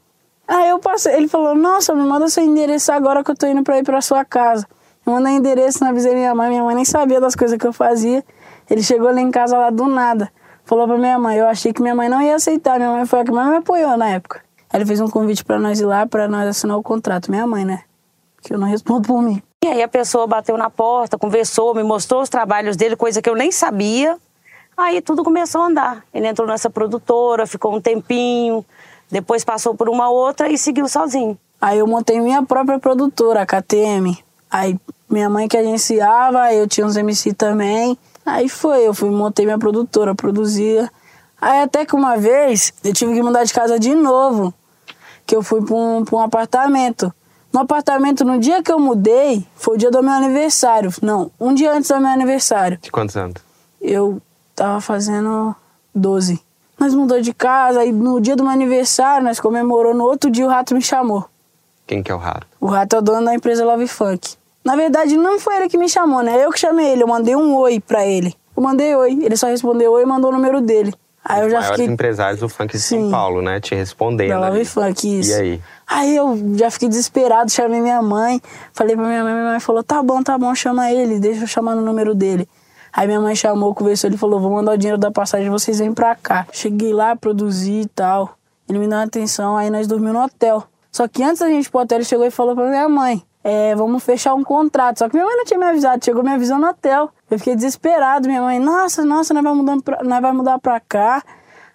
Aí 0.46 0.68
eu 0.68 0.78
passei, 0.78 1.14
ele 1.14 1.28
falou, 1.28 1.54
nossa, 1.54 1.94
me 1.94 2.02
manda 2.02 2.28
seu 2.28 2.44
endereço 2.44 2.90
agora 2.92 3.22
que 3.22 3.30
eu 3.30 3.36
tô 3.36 3.46
indo 3.46 3.62
pra 3.62 3.78
ir 3.78 3.84
pra 3.84 4.00
sua 4.00 4.24
casa. 4.24 4.66
Eu 5.06 5.12
mandei 5.12 5.34
endereço, 5.34 5.82
não 5.82 5.90
avisei 5.90 6.14
minha 6.14 6.34
mãe, 6.34 6.48
minha 6.48 6.62
mãe 6.62 6.74
nem 6.74 6.84
sabia 6.84 7.20
das 7.20 7.34
coisas 7.34 7.56
que 7.56 7.66
eu 7.66 7.72
fazia. 7.72 8.24
Ele 8.68 8.82
chegou 8.82 9.12
lá 9.12 9.20
em 9.20 9.30
casa 9.30 9.56
lá 9.56 9.70
do 9.70 9.86
nada. 9.86 10.30
Falou 10.64 10.86
pra 10.86 10.98
minha 10.98 11.18
mãe, 11.18 11.36
eu 11.38 11.46
achei 11.46 11.72
que 11.72 11.80
minha 11.80 11.94
mãe 11.94 12.08
não 12.08 12.20
ia 12.20 12.34
aceitar, 12.34 12.78
minha 12.78 12.92
mãe 12.92 13.06
foi 13.06 13.20
a 13.20 13.24
que 13.24 13.32
mais 13.32 13.48
me 13.48 13.56
apoiou 13.56 13.96
na 13.96 14.08
época. 14.10 14.42
Aí 14.72 14.78
ele 14.78 14.86
fez 14.86 15.00
um 15.00 15.08
convite 15.08 15.44
para 15.44 15.58
nós 15.58 15.80
ir 15.80 15.86
lá, 15.86 16.06
para 16.06 16.28
nós 16.28 16.46
assinar 16.46 16.76
o 16.76 16.82
contrato, 16.82 17.30
minha 17.30 17.46
mãe, 17.46 17.64
né? 17.64 17.82
Que 18.42 18.54
eu 18.54 18.58
não 18.58 18.68
respondo 18.68 19.08
por 19.08 19.22
mim. 19.22 19.42
E 19.62 19.68
aí 19.68 19.82
a 19.82 19.88
pessoa 19.88 20.26
bateu 20.26 20.56
na 20.56 20.70
porta, 20.70 21.18
conversou, 21.18 21.74
me 21.74 21.82
mostrou 21.82 22.22
os 22.22 22.30
trabalhos 22.30 22.76
dele, 22.76 22.96
coisa 22.96 23.20
que 23.20 23.28
eu 23.28 23.34
nem 23.34 23.52
sabia. 23.52 24.16
Aí 24.74 25.02
tudo 25.02 25.22
começou 25.22 25.60
a 25.60 25.66
andar. 25.66 26.04
Ele 26.14 26.26
entrou 26.26 26.48
nessa 26.48 26.70
produtora, 26.70 27.46
ficou 27.46 27.76
um 27.76 27.80
tempinho, 27.80 28.64
depois 29.10 29.44
passou 29.44 29.74
por 29.74 29.90
uma 29.90 30.08
outra 30.08 30.48
e 30.48 30.56
seguiu 30.56 30.88
sozinho. 30.88 31.38
Aí 31.60 31.78
eu 31.78 31.86
montei 31.86 32.18
minha 32.20 32.42
própria 32.42 32.78
produtora, 32.78 33.42
a 33.42 33.46
KTM. 33.46 34.18
Aí 34.50 34.80
minha 35.10 35.28
mãe 35.28 35.46
que 35.46 35.58
agenciava, 35.58 36.54
eu 36.54 36.66
tinha 36.66 36.86
uns 36.86 36.96
MC 36.96 37.34
também. 37.34 37.98
Aí 38.24 38.48
foi, 38.48 38.88
eu 38.88 38.94
fui 38.94 39.10
montei 39.10 39.44
minha 39.44 39.58
produtora, 39.58 40.14
produzia. 40.14 40.90
Aí 41.38 41.60
até 41.60 41.84
que 41.84 41.94
uma 41.94 42.16
vez 42.16 42.72
eu 42.82 42.94
tive 42.94 43.12
que 43.12 43.22
mudar 43.22 43.44
de 43.44 43.52
casa 43.52 43.78
de 43.78 43.94
novo, 43.94 44.54
que 45.26 45.36
eu 45.36 45.42
fui 45.42 45.60
para 45.62 45.74
um, 45.74 46.02
um 46.10 46.18
apartamento. 46.18 47.12
No 47.52 47.60
apartamento, 47.60 48.24
no 48.24 48.38
dia 48.38 48.62
que 48.62 48.70
eu 48.70 48.78
mudei, 48.78 49.44
foi 49.56 49.74
o 49.74 49.78
dia 49.78 49.90
do 49.90 50.02
meu 50.02 50.12
aniversário. 50.12 50.92
Não, 51.02 51.30
um 51.40 51.52
dia 51.52 51.72
antes 51.72 51.90
do 51.90 51.98
meu 51.98 52.08
aniversário. 52.10 52.78
De 52.80 52.92
quantos 52.92 53.16
anos? 53.16 53.42
Eu 53.80 54.22
tava 54.54 54.80
fazendo 54.80 55.54
12. 55.94 56.40
Nós 56.78 56.94
mudou 56.94 57.20
de 57.20 57.34
casa 57.34 57.84
e 57.84 57.92
no 57.92 58.20
dia 58.20 58.36
do 58.36 58.42
meu 58.42 58.52
aniversário, 58.52 59.24
nós 59.24 59.40
comemorou. 59.40 59.92
No 59.92 60.04
outro 60.04 60.30
dia, 60.30 60.46
o 60.46 60.48
rato 60.48 60.74
me 60.74 60.80
chamou. 60.80 61.26
Quem 61.86 62.02
que 62.02 62.10
é 62.10 62.14
o 62.14 62.18
rato? 62.18 62.46
O 62.60 62.66
rato 62.66 62.96
é 62.96 62.98
o 63.00 63.02
dono 63.02 63.24
da 63.26 63.34
empresa 63.34 63.64
Love 63.64 63.88
Funk. 63.88 64.34
Na 64.64 64.76
verdade, 64.76 65.16
não 65.16 65.40
foi 65.40 65.56
ele 65.56 65.68
que 65.68 65.76
me 65.76 65.88
chamou, 65.88 66.22
né? 66.22 66.44
Eu 66.44 66.50
que 66.50 66.58
chamei 66.60 66.86
ele. 66.86 67.02
Eu 67.02 67.08
mandei 67.08 67.34
um 67.34 67.56
oi 67.56 67.80
pra 67.80 68.06
ele. 68.06 68.34
Eu 68.56 68.62
mandei 68.62 68.94
oi. 68.94 69.18
Ele 69.22 69.36
só 69.36 69.48
respondeu 69.48 69.92
oi 69.92 70.02
e 70.02 70.06
mandou 70.06 70.30
o 70.30 70.34
número 70.34 70.60
dele. 70.60 70.94
Aí 71.24 71.42
eu 71.42 71.50
já 71.50 71.58
maiores 71.58 71.80
fiquei... 71.80 71.92
empresários 71.92 72.40
do 72.40 72.48
funk 72.48 72.72
de 72.72 72.80
Sim. 72.80 73.02
São 73.02 73.10
Paulo, 73.10 73.42
né? 73.42 73.60
Te 73.60 73.74
respondendo. 73.74 74.30
Da 74.30 74.48
Love 74.48 74.64
Funk, 74.64 75.20
isso. 75.20 75.30
E 75.30 75.34
aí? 75.34 75.60
Aí 75.86 76.16
eu 76.16 76.38
já 76.54 76.70
fiquei 76.70 76.88
desesperado, 76.88 77.50
chamei 77.50 77.80
minha 77.80 78.00
mãe, 78.00 78.40
falei 78.72 78.96
pra 78.96 79.04
minha 79.04 79.22
mãe, 79.22 79.32
minha 79.34 79.50
mãe 79.50 79.60
falou, 79.60 79.82
tá 79.82 80.02
bom, 80.02 80.22
tá 80.22 80.38
bom, 80.38 80.54
chama 80.54 80.90
ele, 80.90 81.18
deixa 81.20 81.42
eu 81.42 81.46
chamar 81.46 81.74
no 81.74 81.82
número 81.82 82.14
dele. 82.14 82.48
Aí 82.92 83.06
minha 83.06 83.20
mãe 83.20 83.36
chamou, 83.36 83.74
conversou, 83.74 84.08
ele 84.08 84.16
falou, 84.16 84.40
vou 84.40 84.50
mandar 84.50 84.72
o 84.72 84.78
dinheiro 84.78 84.98
da 84.98 85.10
passagem, 85.10 85.50
vocês 85.50 85.78
vêm 85.78 85.92
pra 85.92 86.14
cá. 86.16 86.46
Cheguei 86.52 86.92
lá, 86.92 87.14
produzi 87.14 87.82
e 87.82 87.86
tal. 87.86 88.36
Ele 88.68 88.78
me 88.78 88.88
deu 88.88 88.98
atenção, 88.98 89.56
aí 89.56 89.68
nós 89.68 89.86
dormimos 89.86 90.14
no 90.14 90.24
hotel. 90.24 90.64
Só 90.90 91.06
que 91.06 91.22
antes 91.22 91.40
da 91.40 91.48
gente 91.48 91.66
ir 91.66 91.70
pro 91.70 91.80
hotel, 91.80 91.98
ele 91.98 92.04
chegou 92.04 92.26
e 92.26 92.30
falou 92.30 92.54
pra 92.54 92.68
minha 92.68 92.88
mãe, 92.88 93.22
é, 93.42 93.74
vamos 93.74 94.02
fechar 94.02 94.34
um 94.34 94.44
contrato. 94.44 94.98
Só 94.98 95.08
que 95.08 95.14
minha 95.14 95.26
mãe 95.26 95.36
não 95.36 95.44
tinha 95.44 95.58
me 95.58 95.66
avisado, 95.66 96.04
chegou 96.04 96.22
me 96.22 96.30
avisou 96.30 96.58
no 96.58 96.68
hotel. 96.68 97.10
Eu 97.30 97.38
fiquei 97.38 97.54
desesperado, 97.54 98.28
minha 98.28 98.42
mãe, 98.42 98.58
nossa, 98.58 99.04
nossa, 99.04 99.32
nós 99.32 99.42
vai 99.42 99.54
mudar 99.54 99.80
pra, 99.82 100.02
nós 100.02 100.20
vai 100.20 100.32
mudar 100.32 100.58
pra 100.58 100.80
cá. 100.80 101.22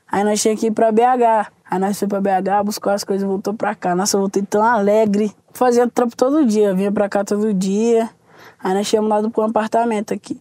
Aí 0.08 0.24
nós 0.24 0.42
tínhamos 0.42 0.62
que 0.62 0.68
ir 0.68 0.72
pra 0.72 0.92
BH. 0.92 1.52
Aí 1.70 1.80
nós 1.80 2.00
fomos 2.00 2.10
pra 2.10 2.42
BH, 2.42 2.64
buscou 2.64 2.94
as 2.94 3.04
coisas 3.04 3.24
e 3.24 3.28
voltou 3.28 3.54
pra 3.54 3.74
cá. 3.74 3.96
Nossa, 3.96 4.16
eu 4.16 4.22
voltei 4.22 4.44
tão 4.44 4.64
alegre. 4.64 5.36
Fazia 5.54 5.88
trampo 5.88 6.16
todo 6.16 6.46
dia, 6.46 6.74
vinha 6.74 6.92
pra 6.92 7.10
cá 7.10 7.24
todo 7.24 7.54
dia. 7.54 8.10
Aí 8.64 8.74
nós 8.74 8.88
tínhamos 8.88 9.10
mudado 9.10 9.32
pra 9.32 9.44
um 9.44 9.48
apartamento 9.48 10.14
aqui. 10.14 10.40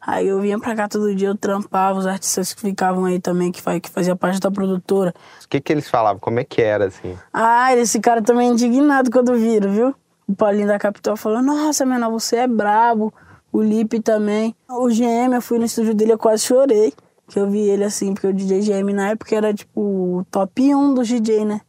Aí 0.00 0.28
eu 0.28 0.40
vinha 0.40 0.58
pra 0.58 0.76
cá 0.76 0.86
todo 0.86 1.12
dia, 1.14 1.28
eu 1.28 1.34
trampava, 1.34 1.98
os 1.98 2.06
artistas 2.06 2.54
que 2.54 2.60
ficavam 2.60 3.06
aí 3.06 3.18
também, 3.18 3.50
que, 3.50 3.60
faz, 3.60 3.80
que 3.80 3.90
fazia 3.90 4.14
parte 4.14 4.38
da 4.38 4.50
produtora. 4.50 5.12
O 5.44 5.48
que 5.48 5.60
que 5.60 5.72
eles 5.72 5.90
falavam? 5.90 6.20
Como 6.20 6.38
é 6.38 6.44
que 6.44 6.62
era, 6.62 6.86
assim? 6.86 7.18
Ah, 7.32 7.74
esse 7.74 7.98
cara 7.98 8.22
também 8.22 8.50
indignado 8.50 9.10
quando 9.10 9.34
viram, 9.34 9.72
viu? 9.72 9.94
O 10.28 10.34
Paulinho 10.34 10.66
da 10.66 10.78
Capital 10.78 11.16
falou, 11.16 11.42
nossa, 11.42 11.86
menor, 11.86 12.10
você 12.10 12.36
é 12.36 12.46
brabo. 12.48 13.12
O 13.52 13.62
Lipe 13.62 14.00
também. 14.00 14.54
O 14.68 14.88
GM, 14.88 15.34
eu 15.34 15.40
fui 15.40 15.58
no 15.58 15.64
estúdio 15.64 15.94
dele, 15.94 16.12
eu 16.12 16.18
quase 16.18 16.44
chorei 16.44 16.92
que 17.28 17.38
eu 17.38 17.50
vi 17.50 17.60
ele 17.60 17.84
assim, 17.84 18.14
porque 18.14 18.26
o 18.26 18.32
DJ 18.32 18.60
GM 18.60 18.92
na 18.92 19.10
época 19.10 19.34
era 19.34 19.52
tipo 19.52 19.80
o 19.80 20.24
top 20.30 20.74
1 20.74 20.94
do 20.94 21.02
DJ, 21.02 21.44
né? 21.44 21.60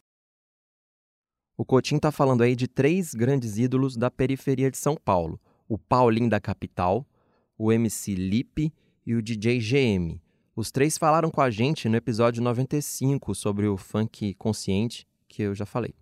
O 1.56 1.64
Coutinho 1.64 2.00
tá 2.00 2.12
falando 2.12 2.42
aí 2.42 2.54
de 2.54 2.68
três 2.68 3.12
grandes 3.12 3.58
ídolos 3.58 3.96
da 3.96 4.10
periferia 4.10 4.70
de 4.70 4.78
São 4.78 4.96
Paulo: 4.96 5.40
o 5.68 5.76
Paulinho 5.76 6.30
da 6.30 6.40
capital, 6.40 7.04
o 7.56 7.72
MC 7.72 8.14
Lipe 8.14 8.72
e 9.04 9.14
o 9.14 9.22
DJ 9.22 9.58
GM. 9.58 10.20
Os 10.54 10.70
três 10.70 10.96
falaram 10.96 11.30
com 11.30 11.40
a 11.40 11.50
gente 11.50 11.88
no 11.88 11.96
episódio 11.96 12.42
95 12.42 13.34
sobre 13.34 13.66
o 13.66 13.76
funk 13.76 14.34
consciente, 14.34 15.06
que 15.28 15.42
eu 15.42 15.54
já 15.54 15.66
falei. 15.66 15.94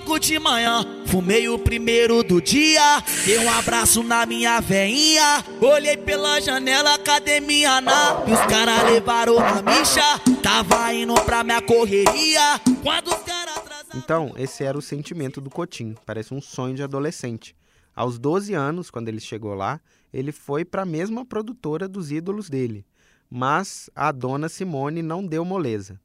Logo 0.00 0.18
de 0.18 0.38
manhã. 0.38 0.82
Fumei 1.04 1.46
o 1.48 1.58
primeiro 1.58 2.22
do 2.22 2.40
dia, 2.40 3.02
dei 3.26 3.38
um 3.38 3.50
abraço 3.50 4.02
na 4.02 4.24
minha 4.24 4.58
veinha. 4.58 5.44
Olhei 5.60 5.96
pela 5.96 6.40
janela, 6.40 6.94
academia 6.94 7.82
na. 7.82 8.24
E 8.26 8.32
os 8.32 8.40
caras 8.46 8.82
levaram 8.90 9.38
a 9.38 9.60
micha. 9.60 10.18
Tava 10.42 10.94
indo 10.94 11.14
pra 11.22 11.44
minha 11.44 11.60
correria. 11.60 12.58
Quando 12.82 13.08
os 13.08 13.22
caras 13.22 13.60
Então, 13.94 14.32
esse 14.36 14.64
era 14.64 14.78
o 14.78 14.82
sentimento 14.82 15.38
do 15.38 15.50
Cotim. 15.50 15.94
Parece 16.06 16.32
um 16.32 16.40
sonho 16.40 16.74
de 16.74 16.82
adolescente. 16.82 17.54
Aos 17.94 18.18
12 18.18 18.54
anos, 18.54 18.90
quando 18.90 19.08
ele 19.08 19.20
chegou 19.20 19.54
lá, 19.54 19.80
ele 20.12 20.32
foi 20.32 20.64
para 20.64 20.82
a 20.82 20.86
mesma 20.86 21.26
produtora 21.26 21.86
dos 21.86 22.10
ídolos 22.10 22.48
dele. 22.48 22.86
Mas 23.28 23.90
a 23.94 24.10
dona 24.10 24.48
Simone 24.48 25.02
não 25.02 25.24
deu 25.24 25.44
moleza 25.44 26.00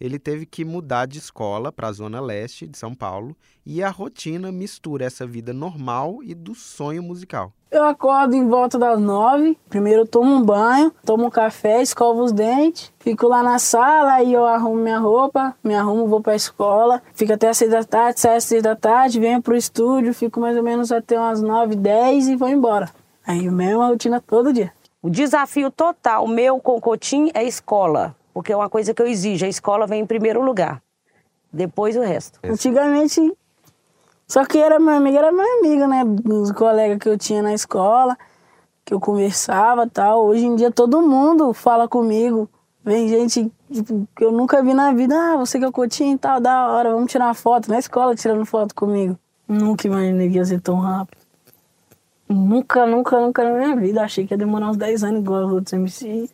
ele 0.00 0.18
teve 0.18 0.46
que 0.46 0.64
mudar 0.64 1.06
de 1.06 1.18
escola 1.18 1.70
para 1.70 1.88
a 1.88 1.92
zona 1.92 2.20
leste 2.20 2.66
de 2.66 2.78
São 2.78 2.94
Paulo 2.94 3.36
e 3.66 3.82
a 3.82 3.90
rotina 3.90 4.50
mistura 4.50 5.04
essa 5.04 5.26
vida 5.26 5.52
normal 5.52 6.20
e 6.22 6.34
do 6.34 6.54
sonho 6.54 7.02
musical. 7.02 7.52
Eu 7.70 7.84
acordo 7.84 8.34
em 8.34 8.48
volta 8.48 8.76
das 8.76 8.98
nove, 8.98 9.56
primeiro 9.68 10.00
eu 10.02 10.06
tomo 10.06 10.34
um 10.34 10.42
banho, 10.42 10.92
tomo 11.04 11.26
um 11.26 11.30
café, 11.30 11.80
escovo 11.80 12.24
os 12.24 12.32
dentes, 12.32 12.92
fico 12.98 13.28
lá 13.28 13.44
na 13.44 13.60
sala, 13.60 14.14
aí 14.14 14.32
eu 14.32 14.44
arrumo 14.44 14.82
minha 14.82 14.98
roupa, 14.98 15.54
me 15.62 15.74
arrumo, 15.74 16.08
vou 16.08 16.20
para 16.20 16.32
a 16.32 16.36
escola, 16.36 17.00
fico 17.14 17.32
até 17.32 17.48
às 17.48 17.58
seis 17.58 17.70
da 17.70 17.84
tarde, 17.84 18.18
saio 18.18 18.38
às 18.38 18.44
seis 18.44 18.62
da 18.62 18.74
tarde, 18.74 19.20
venho 19.20 19.40
pro 19.40 19.54
estúdio, 19.54 20.12
fico 20.12 20.40
mais 20.40 20.56
ou 20.56 20.64
menos 20.64 20.90
até 20.90 21.16
umas 21.16 21.40
nove, 21.40 21.76
dez 21.76 22.26
e 22.26 22.34
vou 22.34 22.48
embora. 22.48 22.90
Aí 23.24 23.46
a 23.46 23.52
mesma 23.52 23.86
rotina 23.86 24.20
todo 24.20 24.52
dia. 24.52 24.72
O 25.00 25.08
desafio 25.08 25.70
total 25.70 26.26
meu 26.26 26.58
com 26.58 26.76
o 26.76 26.80
Cotim 26.80 27.30
é 27.32 27.44
escola 27.44 28.16
porque 28.40 28.54
é 28.54 28.56
uma 28.56 28.70
coisa 28.70 28.94
que 28.94 29.02
eu 29.02 29.06
exijo. 29.06 29.44
A 29.44 29.48
escola 29.48 29.86
vem 29.86 30.00
em 30.00 30.06
primeiro 30.06 30.42
lugar, 30.42 30.82
depois 31.52 31.94
o 31.94 32.00
resto. 32.00 32.40
Antigamente, 32.42 33.36
só 34.26 34.46
que 34.46 34.56
era 34.56 34.80
meu 34.80 34.94
amigo, 34.94 35.18
era 35.18 35.30
meu 35.30 35.58
amigo, 35.58 35.86
né? 35.86 36.02
Os 36.24 36.50
colegas 36.52 36.98
que 36.98 37.08
eu 37.08 37.18
tinha 37.18 37.42
na 37.42 37.52
escola, 37.52 38.16
que 38.82 38.94
eu 38.94 38.98
conversava 38.98 39.86
tal. 39.86 40.24
Hoje 40.24 40.46
em 40.46 40.56
dia 40.56 40.70
todo 40.70 41.02
mundo 41.02 41.52
fala 41.52 41.86
comigo. 41.86 42.48
Vem 42.82 43.10
gente 43.10 43.52
tipo, 43.70 44.08
que 44.16 44.24
eu 44.24 44.32
nunca 44.32 44.62
vi 44.62 44.72
na 44.72 44.90
vida. 44.94 45.14
Ah, 45.14 45.36
você 45.36 45.58
que 45.58 45.64
é 45.66 45.68
o 45.68 45.72
Coutinho 45.72 46.14
e 46.14 46.18
tal, 46.18 46.40
da 46.40 46.66
hora, 46.70 46.92
vamos 46.94 47.12
tirar 47.12 47.26
uma 47.26 47.34
foto. 47.34 47.68
Na 47.68 47.78
escola 47.78 48.14
tirando 48.16 48.46
foto 48.46 48.74
comigo. 48.74 49.18
Nunca 49.46 49.86
imaginei 49.86 50.30
que 50.30 50.36
ia 50.36 50.44
ser 50.46 50.60
tão 50.62 50.76
rápido. 50.76 51.20
Nunca, 52.26 52.86
nunca, 52.86 53.20
nunca 53.20 53.44
na 53.44 53.58
minha 53.58 53.76
vida. 53.76 54.02
Achei 54.02 54.26
que 54.26 54.32
ia 54.32 54.38
demorar 54.38 54.70
uns 54.70 54.78
10 54.78 55.04
anos 55.04 55.20
igual 55.20 55.44
os 55.46 55.52
outros 55.52 55.72
MC. 55.74 56.30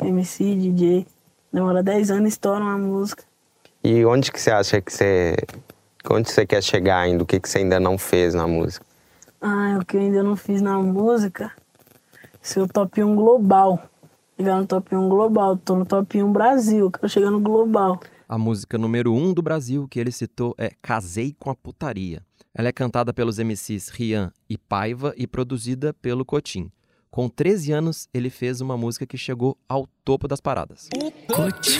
MC, 0.00 0.56
DJ. 0.56 1.06
Demora 1.52 1.82
10 1.82 2.10
anos 2.10 2.26
e 2.26 2.28
estoura 2.28 2.62
uma 2.62 2.78
música. 2.78 3.24
E 3.82 4.04
onde 4.04 4.30
que 4.30 4.40
você 4.40 4.50
acha 4.50 4.80
que 4.80 4.92
você. 4.92 5.36
Onde 6.10 6.30
você 6.30 6.46
quer 6.46 6.62
chegar 6.62 7.00
ainda? 7.00 7.22
O 7.22 7.26
que, 7.26 7.40
que 7.40 7.48
você 7.48 7.58
ainda 7.58 7.80
não 7.80 7.98
fez 7.98 8.34
na 8.34 8.46
música? 8.46 8.86
Ah, 9.40 9.78
o 9.80 9.84
que 9.84 9.96
eu 9.96 10.00
ainda 10.00 10.22
não 10.22 10.36
fiz 10.36 10.62
na 10.62 10.78
música. 10.78 11.50
Ser 12.40 12.60
o 12.60 12.68
top 12.68 13.02
1 13.02 13.16
global. 13.16 13.82
Chegar 14.36 14.60
no 14.60 14.66
top 14.66 14.94
1 14.94 15.08
global. 15.08 15.56
Tô 15.56 15.76
no 15.76 15.84
top 15.84 16.22
1 16.22 16.32
Brasil, 16.32 16.90
quero 16.90 17.08
chegar 17.08 17.30
no 17.30 17.40
global. 17.40 18.00
A 18.28 18.38
música 18.38 18.78
número 18.78 19.12
1 19.12 19.34
do 19.34 19.42
Brasil 19.42 19.88
que 19.88 19.98
ele 19.98 20.12
citou 20.12 20.54
é 20.56 20.70
Casei 20.80 21.34
com 21.38 21.50
a 21.50 21.54
Putaria. 21.54 22.22
Ela 22.54 22.68
é 22.68 22.72
cantada 22.72 23.12
pelos 23.12 23.38
MCs 23.38 23.88
Rian 23.88 24.32
e 24.48 24.56
Paiva 24.56 25.12
e 25.16 25.26
produzida 25.26 25.92
pelo 25.94 26.24
Cotim. 26.24 26.70
Com 27.10 27.28
13 27.28 27.72
anos, 27.72 28.08
ele 28.14 28.30
fez 28.30 28.60
uma 28.60 28.76
música 28.76 29.04
que 29.04 29.18
chegou 29.18 29.58
ao 29.68 29.84
topo 30.04 30.28
das 30.28 30.40
paradas. 30.40 30.88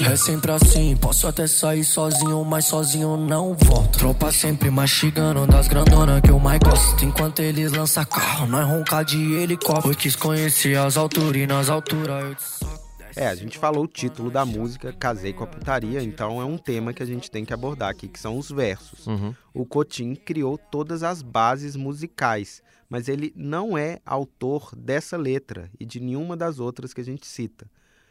É 0.05 0.17
sempre 0.17 0.51
assim, 0.51 0.97
posso 0.97 1.29
até 1.29 1.47
sair 1.47 1.85
sozinho, 1.85 2.45
mas 2.45 2.65
sozinho 2.65 3.17
não 3.17 3.55
volto. 3.55 3.97
Tropa 3.97 4.33
sempre 4.33 4.71
mastigando 4.71 5.47
das 5.47 5.69
grandonas 5.69 6.21
que 6.21 6.31
eu 6.31 6.39
mais 6.41 6.59
gosto. 6.59 7.05
Enquanto 7.05 7.41
eles 7.41 7.71
lançam 7.71 8.05
carro, 8.07 8.49
nós 8.49 8.67
ronca 8.67 9.05
de 9.05 9.35
helicóptero. 9.35 9.93
Eu 9.93 9.97
quis 9.97 10.17
conhecer 10.17 10.77
as 10.77 10.97
alturas 10.97 11.41
e 11.41 11.47
nas 11.47 11.69
alturas 11.69 12.25
eu 12.25 12.35
te 12.35 12.81
é, 13.17 13.27
a 13.27 13.35
gente 13.35 13.59
falou 13.59 13.85
o 13.85 13.89
título 13.89 14.31
da 14.31 14.45
música, 14.45 14.93
Casei 14.93 15.33
com 15.33 15.45
a 15.45 15.47
Putaria, 15.47 16.03
então 16.03 16.41
é 16.41 16.45
um 16.45 16.57
tema 16.57 16.93
que 16.93 17.03
a 17.03 17.07
gente 17.07 17.31
tem 17.31 17.45
que 17.45 17.53
abordar 17.53 17.91
aqui, 17.91 18.09
que 18.09 18.19
são 18.19 18.39
os 18.39 18.51
versos. 18.51 19.07
Uhum. 19.07 19.35
O 19.53 19.67
Cotim 19.67 20.15
criou 20.15 20.57
todas 20.57 21.03
as 21.03 21.21
bases 21.21 21.75
musicais, 21.75 22.63
mas 22.91 23.09
ele 23.09 23.33
não 23.37 23.79
é 23.79 24.01
autor 24.05 24.75
dessa 24.77 25.17
letra 25.17 25.71
e 25.79 25.87
de 25.87 26.01
nenhuma 26.01 26.37
das 26.37 26.59
outras 26.59 26.93
que 26.93 27.01
a 27.01 27.05
gente 27.05 27.25
cita. 27.25 27.71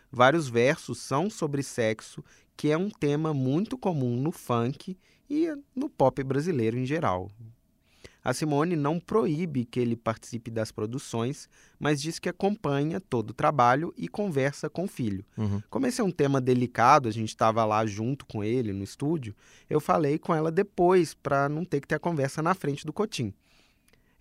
Vários 0.09 0.48
versos 0.48 1.00
são 1.00 1.29
sobre 1.29 1.62
sexo, 1.62 2.24
que 2.55 2.71
é 2.71 2.77
um 2.77 2.89
tema 2.89 3.33
muito 3.33 3.77
comum 3.77 4.15
no 4.15 4.31
funk 4.31 4.98
e 5.29 5.48
no 5.75 5.89
pop 5.89 6.24
brasileiro 6.24 6.77
em 6.77 6.86
geral. 6.86 7.29
A 8.24 8.33
Simone 8.33 8.75
não 8.75 9.00
proíbe 9.00 9.65
que 9.65 9.79
ele 9.79 9.95
participe 9.95 10.51
das 10.51 10.71
produções, 10.71 11.48
mas 11.79 12.01
diz 12.01 12.19
que 12.19 12.27
acompanha 12.27 13.00
todo 13.00 13.29
o 13.29 13.33
trabalho 13.33 13.93
e 13.98 14.07
conversa 14.07 14.69
com 14.69 14.83
o 14.83 14.88
filho. 14.88 15.25
Uhum. 15.38 15.62
Como 15.69 15.88
esse 15.88 16.01
é 16.01 16.03
um 16.03 16.12
tema 16.12 16.41
delicado, 16.41 17.07
a 17.07 17.12
gente 17.12 17.29
estava 17.29 17.63
lá 17.65 17.86
junto 17.86 18.25
com 18.25 18.43
ele 18.43 18.74
no 18.74 18.83
estúdio, 18.83 19.36
eu 19.69 19.79
falei 19.79 20.19
com 20.19 20.33
ela 20.33 20.51
depois 20.51 21.13
para 21.13 21.48
não 21.48 21.63
ter 21.63 21.79
que 21.79 21.88
ter 21.88 21.95
a 21.95 22.00
conversa 22.00 22.41
na 22.41 22.53
frente 22.53 22.86
do 22.86 22.93
Cotim. 22.93 23.33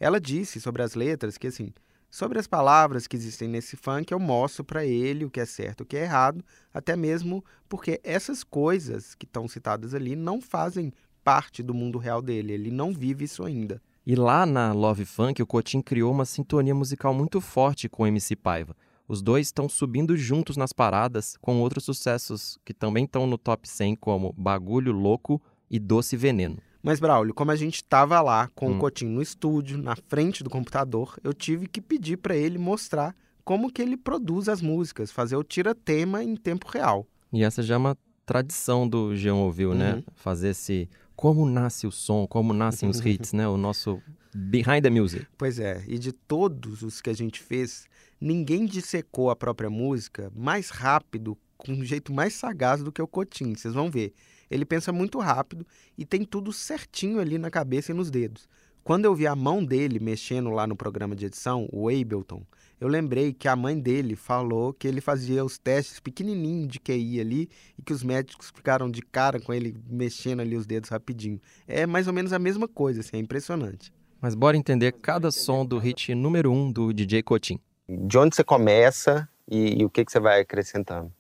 Ela 0.00 0.20
disse 0.20 0.60
sobre 0.60 0.82
as 0.82 0.94
letras 0.94 1.36
que, 1.36 1.46
assim, 1.46 1.72
sobre 2.10 2.38
as 2.38 2.46
palavras 2.46 3.06
que 3.06 3.16
existem 3.16 3.48
nesse 3.48 3.76
funk, 3.76 4.12
eu 4.12 4.18
mostro 4.18 4.64
para 4.64 4.84
ele 4.84 5.24
o 5.24 5.30
que 5.30 5.40
é 5.40 5.46
certo 5.46 5.80
e 5.80 5.82
o 5.82 5.86
que 5.86 5.96
é 5.96 6.04
errado, 6.04 6.42
até 6.72 6.96
mesmo 6.96 7.44
porque 7.68 8.00
essas 8.02 8.42
coisas 8.42 9.14
que 9.14 9.26
estão 9.26 9.46
citadas 9.46 9.94
ali 9.94 10.16
não 10.16 10.40
fazem 10.40 10.92
parte 11.22 11.62
do 11.62 11.74
mundo 11.74 11.98
real 11.98 12.22
dele, 12.22 12.52
ele 12.52 12.70
não 12.70 12.92
vive 12.94 13.24
isso 13.24 13.44
ainda. 13.44 13.82
E 14.06 14.14
lá 14.14 14.46
na 14.46 14.72
Love 14.72 15.04
Funk, 15.04 15.42
o 15.42 15.46
Cotim 15.46 15.82
criou 15.82 16.10
uma 16.10 16.24
sintonia 16.24 16.74
musical 16.74 17.12
muito 17.12 17.42
forte 17.42 17.90
com 17.90 18.04
o 18.04 18.06
MC 18.06 18.34
Paiva. 18.34 18.74
Os 19.06 19.20
dois 19.20 19.48
estão 19.48 19.68
subindo 19.68 20.16
juntos 20.16 20.56
nas 20.56 20.72
paradas, 20.72 21.36
com 21.42 21.60
outros 21.60 21.84
sucessos 21.84 22.58
que 22.64 22.72
também 22.72 23.04
estão 23.04 23.26
no 23.26 23.36
top 23.36 23.68
100, 23.68 23.96
como 23.96 24.34
Bagulho 24.36 24.92
Louco 24.92 25.42
e 25.70 25.78
Doce 25.78 26.16
Veneno. 26.16 26.58
Mas, 26.82 27.00
Braulio, 27.00 27.34
como 27.34 27.50
a 27.50 27.56
gente 27.56 27.76
estava 27.76 28.20
lá 28.20 28.48
com 28.54 28.70
hum. 28.70 28.76
o 28.76 28.78
Cotinho 28.78 29.10
no 29.10 29.22
estúdio, 29.22 29.78
na 29.78 29.96
frente 29.96 30.44
do 30.44 30.50
computador, 30.50 31.18
eu 31.24 31.34
tive 31.34 31.66
que 31.66 31.80
pedir 31.80 32.18
para 32.18 32.36
ele 32.36 32.58
mostrar 32.58 33.14
como 33.44 33.72
que 33.72 33.82
ele 33.82 33.96
produz 33.96 34.48
as 34.48 34.60
músicas, 34.60 35.10
fazer 35.10 35.36
o 35.36 35.42
tira-tema 35.42 36.22
em 36.22 36.36
tempo 36.36 36.68
real. 36.68 37.06
E 37.32 37.42
essa 37.42 37.62
já 37.62 37.74
é 37.74 37.78
uma 37.78 37.96
tradição 38.24 38.86
do 38.86 39.16
Jean 39.16 39.36
Ouviu, 39.36 39.74
né? 39.74 39.90
uhum. 39.90 39.96
né? 39.96 40.04
Fazer 40.14 40.50
esse... 40.50 40.88
Como 41.16 41.48
nasce 41.48 41.86
o 41.86 41.90
som, 41.90 42.26
como 42.28 42.52
nascem 42.52 42.88
os 42.88 43.00
hits, 43.04 43.32
né? 43.32 43.48
O 43.48 43.56
nosso 43.56 44.00
behind 44.34 44.82
the 44.82 44.90
music. 44.90 45.26
Pois 45.36 45.58
é, 45.58 45.82
e 45.86 45.98
de 45.98 46.12
todos 46.12 46.82
os 46.82 47.00
que 47.00 47.10
a 47.10 47.14
gente 47.14 47.42
fez, 47.42 47.86
ninguém 48.20 48.66
dissecou 48.66 49.30
a 49.30 49.36
própria 49.36 49.70
música 49.70 50.30
mais 50.34 50.70
rápido, 50.70 51.36
com 51.56 51.72
um 51.72 51.84
jeito 51.84 52.12
mais 52.12 52.34
sagaz 52.34 52.82
do 52.82 52.92
que 52.92 53.02
o 53.02 53.08
Cotinho. 53.08 53.56
Vocês 53.56 53.74
vão 53.74 53.90
ver. 53.90 54.12
Ele 54.50 54.64
pensa 54.64 54.92
muito 54.92 55.18
rápido 55.18 55.66
e 55.96 56.04
tem 56.04 56.24
tudo 56.24 56.52
certinho 56.52 57.20
ali 57.20 57.38
na 57.38 57.50
cabeça 57.50 57.92
e 57.92 57.94
nos 57.94 58.10
dedos. 58.10 58.48
Quando 58.84 59.04
eu 59.04 59.14
vi 59.14 59.26
a 59.26 59.36
mão 59.36 59.62
dele 59.62 59.98
mexendo 59.98 60.50
lá 60.50 60.66
no 60.66 60.74
programa 60.74 61.14
de 61.14 61.26
edição, 61.26 61.68
o 61.70 61.88
Ableton, 61.88 62.42
eu 62.80 62.88
lembrei 62.88 63.32
que 63.32 63.48
a 63.48 63.56
mãe 63.56 63.78
dele 63.78 64.14
falou 64.14 64.72
que 64.72 64.86
ele 64.86 65.00
fazia 65.00 65.44
os 65.44 65.58
testes 65.58 66.00
pequenininhos 66.00 66.68
de 66.68 66.78
QI 66.78 67.20
ali 67.20 67.50
e 67.76 67.82
que 67.82 67.92
os 67.92 68.02
médicos 68.02 68.50
ficaram 68.54 68.90
de 68.90 69.02
cara 69.02 69.40
com 69.40 69.52
ele 69.52 69.76
mexendo 69.88 70.40
ali 70.40 70.56
os 70.56 70.64
dedos 70.64 70.88
rapidinho. 70.88 71.40
É 71.66 71.86
mais 71.86 72.06
ou 72.06 72.12
menos 72.12 72.32
a 72.32 72.38
mesma 72.38 72.68
coisa, 72.68 73.00
assim, 73.00 73.16
é 73.16 73.20
impressionante. 73.20 73.92
Mas 74.20 74.34
bora 74.34 74.56
entender 74.56 74.92
cada 74.92 75.30
som 75.30 75.66
do 75.66 75.78
hit 75.78 76.14
número 76.14 76.50
um 76.50 76.70
do 76.70 76.92
DJ 76.92 77.22
Cotin. 77.22 77.60
De 77.88 78.16
onde 78.16 78.34
você 78.36 78.44
começa 78.44 79.28
e, 79.46 79.82
e 79.82 79.84
o 79.84 79.90
que, 79.90 80.04
que 80.04 80.12
você 80.12 80.20
vai 80.20 80.40
acrescentando? 80.40 81.12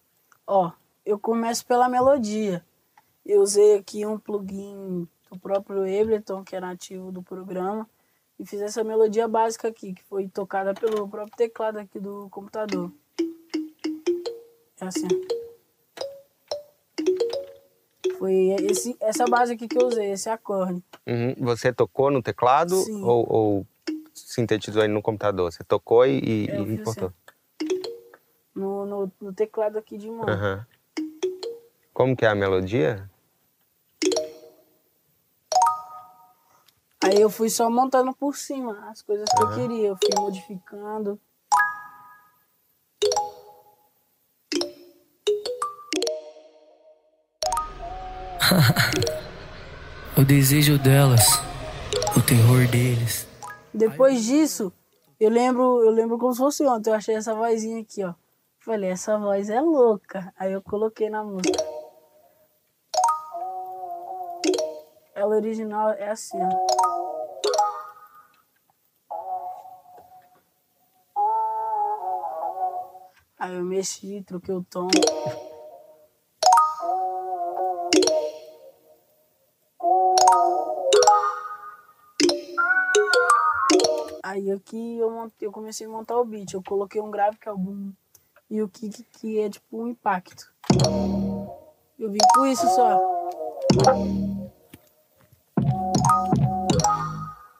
Ó, 0.46 0.70
eu 1.04 1.18
começo 1.18 1.66
pela 1.66 1.88
melodia. 1.88 2.64
Eu 3.28 3.42
usei 3.42 3.74
aqui 3.74 4.06
um 4.06 4.18
plugin 4.18 5.06
do 5.30 5.38
próprio 5.38 5.82
Ableton, 5.82 6.42
que 6.42 6.56
é 6.56 6.60
nativo 6.60 7.12
do 7.12 7.22
programa, 7.22 7.86
e 8.40 8.46
fiz 8.46 8.58
essa 8.62 8.82
melodia 8.82 9.28
básica 9.28 9.68
aqui, 9.68 9.92
que 9.92 10.02
foi 10.04 10.26
tocada 10.28 10.72
pelo 10.72 11.06
próprio 11.06 11.36
teclado 11.36 11.78
aqui 11.78 12.00
do 12.00 12.30
computador. 12.30 12.90
É 14.80 14.86
assim. 14.86 15.08
Foi 18.18 18.34
esse, 18.62 18.96
essa 18.98 19.26
base 19.26 19.52
aqui 19.52 19.68
que 19.68 19.76
eu 19.76 19.86
usei, 19.86 20.12
esse 20.12 20.30
acorde. 20.30 20.82
Uhum. 21.06 21.34
Você 21.40 21.70
tocou 21.70 22.10
no 22.10 22.22
teclado 22.22 22.82
ou, 23.04 23.30
ou, 23.30 23.66
sintetizou 24.14 24.80
aí 24.80 24.88
no 24.88 25.02
computador? 25.02 25.52
Você 25.52 25.62
tocou 25.62 26.06
e, 26.06 26.18
e 26.18 26.72
importou? 26.72 27.08
Assim. 27.08 27.68
No, 28.54 28.86
no, 28.86 29.12
no, 29.20 29.32
teclado 29.34 29.76
aqui 29.76 29.98
de 29.98 30.10
mão. 30.10 30.26
Uhum. 30.26 30.64
Como 31.92 32.16
que 32.16 32.24
é 32.24 32.28
a 32.28 32.34
melodia? 32.34 33.08
Aí 37.08 37.22
eu 37.22 37.30
fui 37.30 37.48
só 37.48 37.70
montando 37.70 38.14
por 38.14 38.36
cima 38.36 38.86
as 38.90 39.00
coisas 39.00 39.26
que 39.30 39.42
uhum. 39.42 39.50
eu 39.50 39.54
queria. 39.54 39.88
Eu 39.88 39.96
fui 39.96 40.10
modificando. 40.20 41.18
O 50.16 50.24
desejo 50.24 50.76
delas, 50.80 51.22
o 52.16 52.20
terror 52.20 52.66
deles. 52.66 53.24
Depois 53.72 54.24
disso, 54.24 54.72
eu 55.20 55.30
lembro, 55.30 55.80
eu 55.84 55.92
lembro 55.92 56.18
como 56.18 56.32
se 56.32 56.38
fosse 56.38 56.66
ontem. 56.66 56.90
Eu 56.90 56.94
achei 56.94 57.14
essa 57.14 57.36
vozinha 57.36 57.80
aqui, 57.80 58.02
ó. 58.02 58.14
Falei, 58.58 58.90
essa 58.90 59.16
voz 59.16 59.48
é 59.48 59.60
louca. 59.60 60.34
Aí 60.36 60.52
eu 60.52 60.60
coloquei 60.60 61.08
na 61.08 61.22
música. 61.22 61.56
Ela 65.18 65.34
original 65.34 65.90
é 65.90 66.10
assim, 66.10 66.38
ó. 66.40 66.48
Aí 73.36 73.52
eu 73.56 73.64
mexi, 73.64 74.22
troquei 74.24 74.54
o 74.54 74.62
tom. 74.62 74.86
Aí 84.22 84.52
aqui 84.52 84.98
eu, 84.98 85.10
montei, 85.10 85.48
eu 85.48 85.50
comecei 85.50 85.88
a 85.88 85.90
montar 85.90 86.16
o 86.16 86.24
beat. 86.24 86.54
Eu 86.54 86.62
coloquei 86.62 87.00
um 87.00 87.10
grave 87.10 87.38
que 87.38 87.48
é 87.48 87.52
o 87.52 87.58
boom 87.58 87.92
e 88.48 88.62
o 88.62 88.68
kick 88.68 89.02
que 89.02 89.40
é 89.40 89.50
tipo 89.50 89.82
um 89.82 89.88
impacto. 89.88 90.48
Eu 91.98 92.08
vim 92.08 92.18
com 92.36 92.46
isso 92.46 92.68
só. 92.68 93.00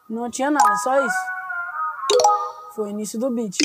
Não 0.09 0.31
tinha 0.31 0.51
nada, 0.51 0.75
só 0.77 1.05
isso. 1.05 1.17
Foi 2.75 2.87
o 2.87 2.91
início 2.91 3.21
do 3.21 3.31
beat. 3.31 3.59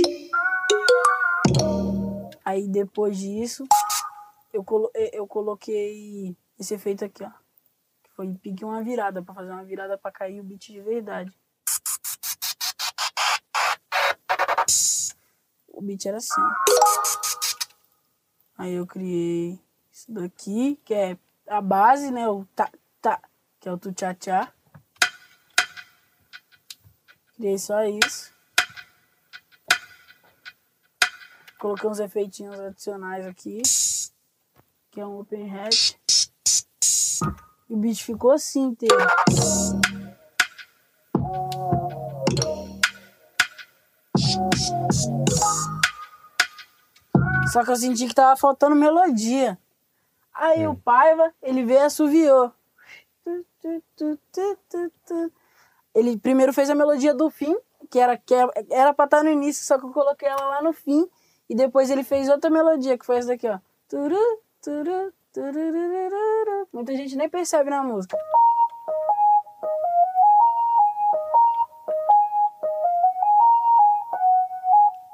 Aí 2.44 2.68
depois 2.68 3.18
disso, 3.18 3.66
eu, 4.52 4.62
colo 4.62 4.92
eu 4.94 5.26
coloquei 5.26 6.36
esse 6.60 6.74
efeito 6.74 7.06
aqui, 7.06 7.24
ó. 7.24 7.30
Que 8.04 8.12
foi 8.12 8.34
pique 8.34 8.66
uma 8.66 8.84
virada, 8.84 9.24
pra 9.24 9.34
fazer 9.34 9.52
uma 9.52 9.64
virada 9.64 9.98
pra 9.98 10.12
cair 10.12 10.42
o 10.42 10.44
beat 10.44 10.68
de 10.68 10.82
verdade. 10.82 11.32
O 15.70 15.82
beat 15.82 16.06
era 16.06 16.18
assim. 16.18 16.42
Aí 18.58 18.74
eu 18.74 18.86
criei 18.86 19.58
isso 19.90 20.12
daqui, 20.12 20.78
que 20.84 20.94
é 20.94 21.18
a 21.48 21.62
base, 21.62 22.12
né? 22.12 22.28
O 22.28 22.46
tá, 22.54 22.70
tá, 23.02 23.22
que 23.62 23.70
é 23.70 23.72
o 23.72 23.78
tu 23.78 23.94
tchá 23.94 24.14
tchá. 24.14 24.54
Criei 27.36 27.58
só 27.58 27.84
isso. 27.84 28.32
Coloquei 31.60 31.90
uns 31.90 32.00
efeitinhos 32.00 32.60
adicionais 32.60 33.26
aqui. 33.26 33.62
Que 34.92 35.02
é 35.02 35.06
um 35.06 35.20
open 35.20 35.50
hat. 35.58 36.00
E 37.70 37.74
o 37.74 37.78
beat 37.78 38.04
ficou 38.04 38.32
assim 38.32 38.66
inteiro. 38.66 38.96
Só 47.52 47.64
que 47.64 47.72
eu 47.72 47.76
senti 47.76 48.08
que 48.08 48.14
tava 48.16 48.36
faltando 48.36 48.76
melodia. 48.76 49.58
Aí 50.34 50.68
o 50.68 50.76
Paiva, 50.76 51.34
ele 51.42 51.64
veio 51.64 51.80
e 51.80 51.84
assoviou. 51.84 52.54
Ele 55.94 56.18
primeiro 56.18 56.52
fez 56.52 56.70
a 56.70 56.76
melodia 56.76 57.14
do 57.14 57.30
fim, 57.30 57.56
que 57.90 58.00
era, 58.00 58.18
que 58.18 58.34
era 58.72 58.94
pra 58.94 59.06
estar 59.06 59.24
no 59.24 59.30
início, 59.30 59.64
só 59.66 59.78
que 59.78 59.86
eu 59.86 59.92
coloquei 59.92 60.28
ela 60.28 60.46
lá 60.48 60.62
no 60.62 60.74
fim. 60.74 61.08
E 61.50 61.56
depois 61.56 61.90
ele 61.90 62.04
fez 62.04 62.30
outra 62.30 62.50
melodia, 62.50 62.98
que 62.98 63.06
foi 63.06 63.18
essa 63.18 63.28
daqui, 63.28 63.48
ó. 63.48 63.60
Turu, 63.88 64.42
turu, 64.62 65.14
tururururu. 65.32 66.68
Muita 66.74 66.96
gente 66.96 67.16
nem 67.16 67.30
percebe 67.30 67.70
na 67.70 67.84
música. 67.84 68.18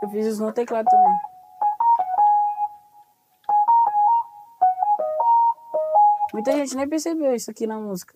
Eu 0.02 0.10
fiz 0.10 0.26
isso 0.28 0.42
no 0.42 0.54
teclado 0.54 0.86
também. 0.86 1.14
Muita 6.32 6.52
gente 6.54 6.76
nem 6.76 6.88
percebeu 6.88 7.36
isso 7.36 7.52
aqui 7.52 7.68
na 7.68 7.78
música. 7.80 8.16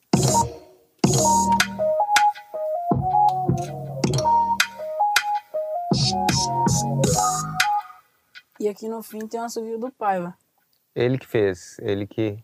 Aqui 8.74 8.90
no 8.90 9.02
fim 9.02 9.26
tem 9.28 9.40
um 9.40 9.46
assobio 9.46 9.80
do 9.80 9.92
Paiva. 9.92 10.36
Ele 10.94 11.18
que 11.18 11.28
fez, 11.28 11.78
ele 11.80 12.06
que. 12.06 12.38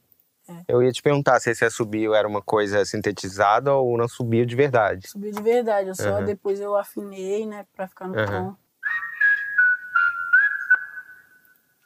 É. 0.48 0.64
Eu 0.68 0.82
ia 0.82 0.92
te 0.92 1.02
perguntar 1.02 1.40
se 1.40 1.52
esse 1.52 1.64
assobio 1.64 2.16
era 2.16 2.28
uma 2.28 2.42
coisa 2.42 2.84
sintetizada 2.86 3.74
ou 3.74 3.98
não 3.98 4.08
subiu 4.08 4.46
de 4.46 4.56
verdade. 4.56 5.08
Subiu 5.08 5.32
de 5.32 5.42
verdade, 5.42 5.90
eu 5.90 5.96
só 5.96 6.20
uhum. 6.20 6.26
depois 6.26 6.60
eu 6.60 6.76
afinei, 6.76 7.46
né, 7.46 7.66
pra 7.76 7.88
ficar 7.88 8.08
no 8.08 8.18
uhum. 8.18 8.26
tom. 8.26 8.56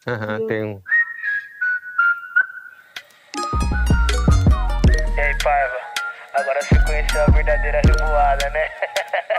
Aham, 0.05 0.39
uhum, 0.39 0.47
tem 0.47 0.63
um. 0.63 0.81
E 5.15 5.19
aí, 5.19 5.37
Paiva? 5.43 5.75
Agora 6.33 6.59
você 6.61 6.85
conheceu 6.85 7.21
a 7.21 7.31
verdadeira 7.31 7.81
revoada, 7.85 8.49
né? 8.49 8.67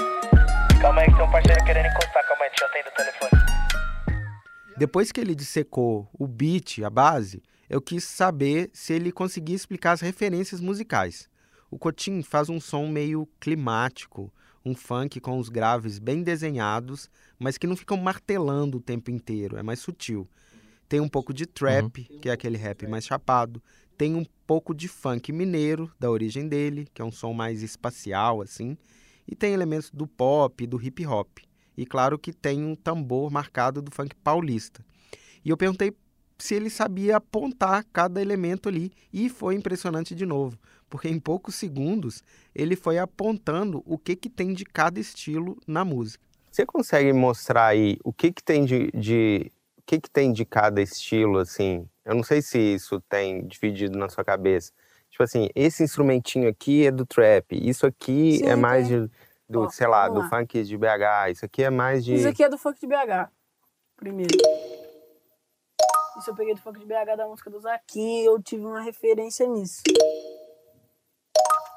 calma 0.81 1.01
aí 1.01 1.09
que 1.09 1.17
tem 1.17 1.25
um 1.25 1.31
parceiro 1.31 1.65
querendo 1.65 1.87
encostar, 1.87 2.27
calma 2.27 2.45
aí, 2.45 2.51
deixa 2.51 2.65
eu 2.65 2.69
atender 2.69 2.89
o 2.89 2.93
telefone. 2.93 3.64
Depois 4.77 5.13
que 5.13 5.21
ele 5.21 5.35
dissecou 5.35 6.09
o 6.13 6.27
beat, 6.27 6.81
a 6.81 6.91
base, 6.91 7.43
eu 7.71 7.81
quis 7.81 8.03
saber 8.03 8.71
se 8.73 8.93
ele 8.93 9.13
conseguia 9.13 9.55
explicar 9.55 9.93
as 9.93 10.01
referências 10.01 10.61
musicais. 10.61 11.29
O 11.71 11.79
Cotin 11.79 12.23
faz 12.23 12.49
um 12.49 12.61
som 12.61 12.89
meio 12.89 13.29
climático, 13.39 14.33
um 14.65 14.75
funk 14.75 15.21
com 15.21 15.39
os 15.39 15.49
graves 15.49 15.99
bem 15.99 16.23
desenhados, 16.23 17.09
mas 17.39 17.57
que 17.57 17.67
não 17.67 17.77
ficam 17.77 17.97
martelando 17.97 18.79
o 18.79 18.81
tempo 18.81 19.11
inteiro, 19.11 19.57
é 19.57 19.63
mais 19.63 19.79
sutil. 19.79 20.29
Tem 20.89 21.01
um 21.01 21.09
pouco 21.09 21.33
de 21.33 21.47
trap, 21.47 22.07
uhum. 22.11 22.19
que 22.21 22.29
é 22.29 22.33
aquele 22.33 22.57
rap 22.57 22.87
mais 22.87 23.05
chapado. 23.05 23.63
Tem 23.97 24.15
um 24.15 24.25
pouco 24.47 24.75
de 24.75 24.89
funk 24.89 25.33
mineiro, 25.33 25.91
da 25.99 26.11
origem 26.11 26.49
dele, 26.49 26.89
que 26.93 27.01
é 27.01 27.05
um 27.05 27.13
som 27.13 27.33
mais 27.33 27.63
espacial, 27.63 28.43
assim. 28.43 28.77
E 29.27 29.35
tem 29.35 29.53
elementos 29.53 29.91
do 29.91 30.07
pop, 30.07 30.67
do 30.67 30.83
hip 30.83 31.07
hop. 31.07 31.39
E 31.77 31.85
claro 31.85 32.19
que 32.19 32.33
tem 32.33 32.65
um 32.65 32.75
tambor 32.75 33.31
marcado 33.31 33.83
do 33.83 33.91
funk 33.91 34.15
paulista. 34.17 34.85
E 35.45 35.51
eu 35.51 35.57
perguntei 35.57 35.95
se 36.39 36.55
ele 36.55 36.71
sabia 36.71 37.17
apontar 37.17 37.85
cada 37.93 38.21
elemento 38.21 38.69
ali 38.69 38.93
e 39.13 39.29
foi 39.29 39.55
impressionante 39.55 40.15
de 40.15 40.27
novo, 40.27 40.59
porque 40.89 41.09
em 41.09 41.19
poucos 41.19 41.55
segundos 41.55 42.23
ele 42.55 42.77
foi 42.77 42.99
apontando 42.99 43.83
o 43.87 43.99
que 43.99 44.17
que 44.17 44.29
tem 44.29 44.53
de 44.53 44.65
cada 44.65 44.99
estilo 44.99 45.57
na 45.67 45.85
música. 45.85 46.23
Você 46.51 46.65
consegue 46.65 47.13
mostrar 47.13 47.67
aí 47.67 47.99
o 48.05 48.13
que 48.13 48.33
que 48.33 48.43
tem 48.43 48.65
de, 48.65 48.91
de 48.93 49.51
o 49.77 49.83
que 49.85 50.01
que 50.01 50.11
tem 50.11 50.33
de 50.33 50.45
cada 50.45 50.81
estilo 50.81 51.39
assim? 51.39 51.89
Eu 52.05 52.15
não 52.15 52.23
sei 52.23 52.41
se 52.43 52.59
isso 52.59 53.01
tem 53.09 53.47
dividido 53.47 53.99
na 53.99 54.09
sua 54.09 54.25
cabeça. 54.25 54.73
Tipo 55.11 55.23
assim, 55.23 55.49
esse 55.55 55.83
instrumentinho 55.83 56.49
aqui 56.49 56.87
é 56.87 56.91
do 56.91 57.07
trap, 57.07 57.47
isso 57.53 57.87
aqui 57.87 58.39
Sim, 58.39 58.47
é 58.47 58.57
mais 58.57 58.89
de 58.89 59.09
do, 59.49 59.63
Ó, 59.63 59.69
sei 59.69 59.87
lá, 59.87 60.09
do 60.09 60.21
lá. 60.21 60.29
funk 60.29 60.63
de 60.63 60.77
BH. 60.77 61.31
Isso 61.31 61.45
aqui 61.45 61.63
é 61.63 61.71
mais 61.71 62.05
de. 62.05 62.15
Isso 62.15 62.29
aqui 62.29 62.43
é 62.43 62.49
do 62.49 62.59
funk 62.59 62.81
de 62.81 62.87
BH. 62.87 63.31
Primeiro. 63.97 64.37
Isso 66.19 66.31
eu 66.31 66.35
peguei 66.35 66.55
do 66.55 66.61
funk 66.61 66.79
de 66.79 66.87
BH 66.87 67.17
da 67.17 67.27
música 67.27 67.51
do 67.51 67.61
Zaquim. 67.61 68.23
Eu 68.23 68.43
tive 68.43 68.65
uma 68.65 68.81
referência 68.81 69.47
nisso. 69.47 69.83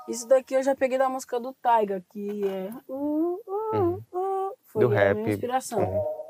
Isso 0.08 0.28
daqui 0.28 0.54
eu 0.54 0.64
já 0.64 0.74
peguei 0.76 0.98
da 0.98 1.10
música 1.10 1.40
do 1.40 1.54
Taiga, 1.54 2.04
que 2.10 2.48
é. 2.48 2.70
Uh, 2.88 3.42
uh, 3.46 3.76
uhum. 3.76 4.04
uh, 4.14 4.54
foi 4.64 4.86
do 4.86 4.92
a 4.92 4.96
rap. 4.96 5.18
minha 5.18 5.34
inspiração. 5.34 5.80
Uhum. 5.80 6.28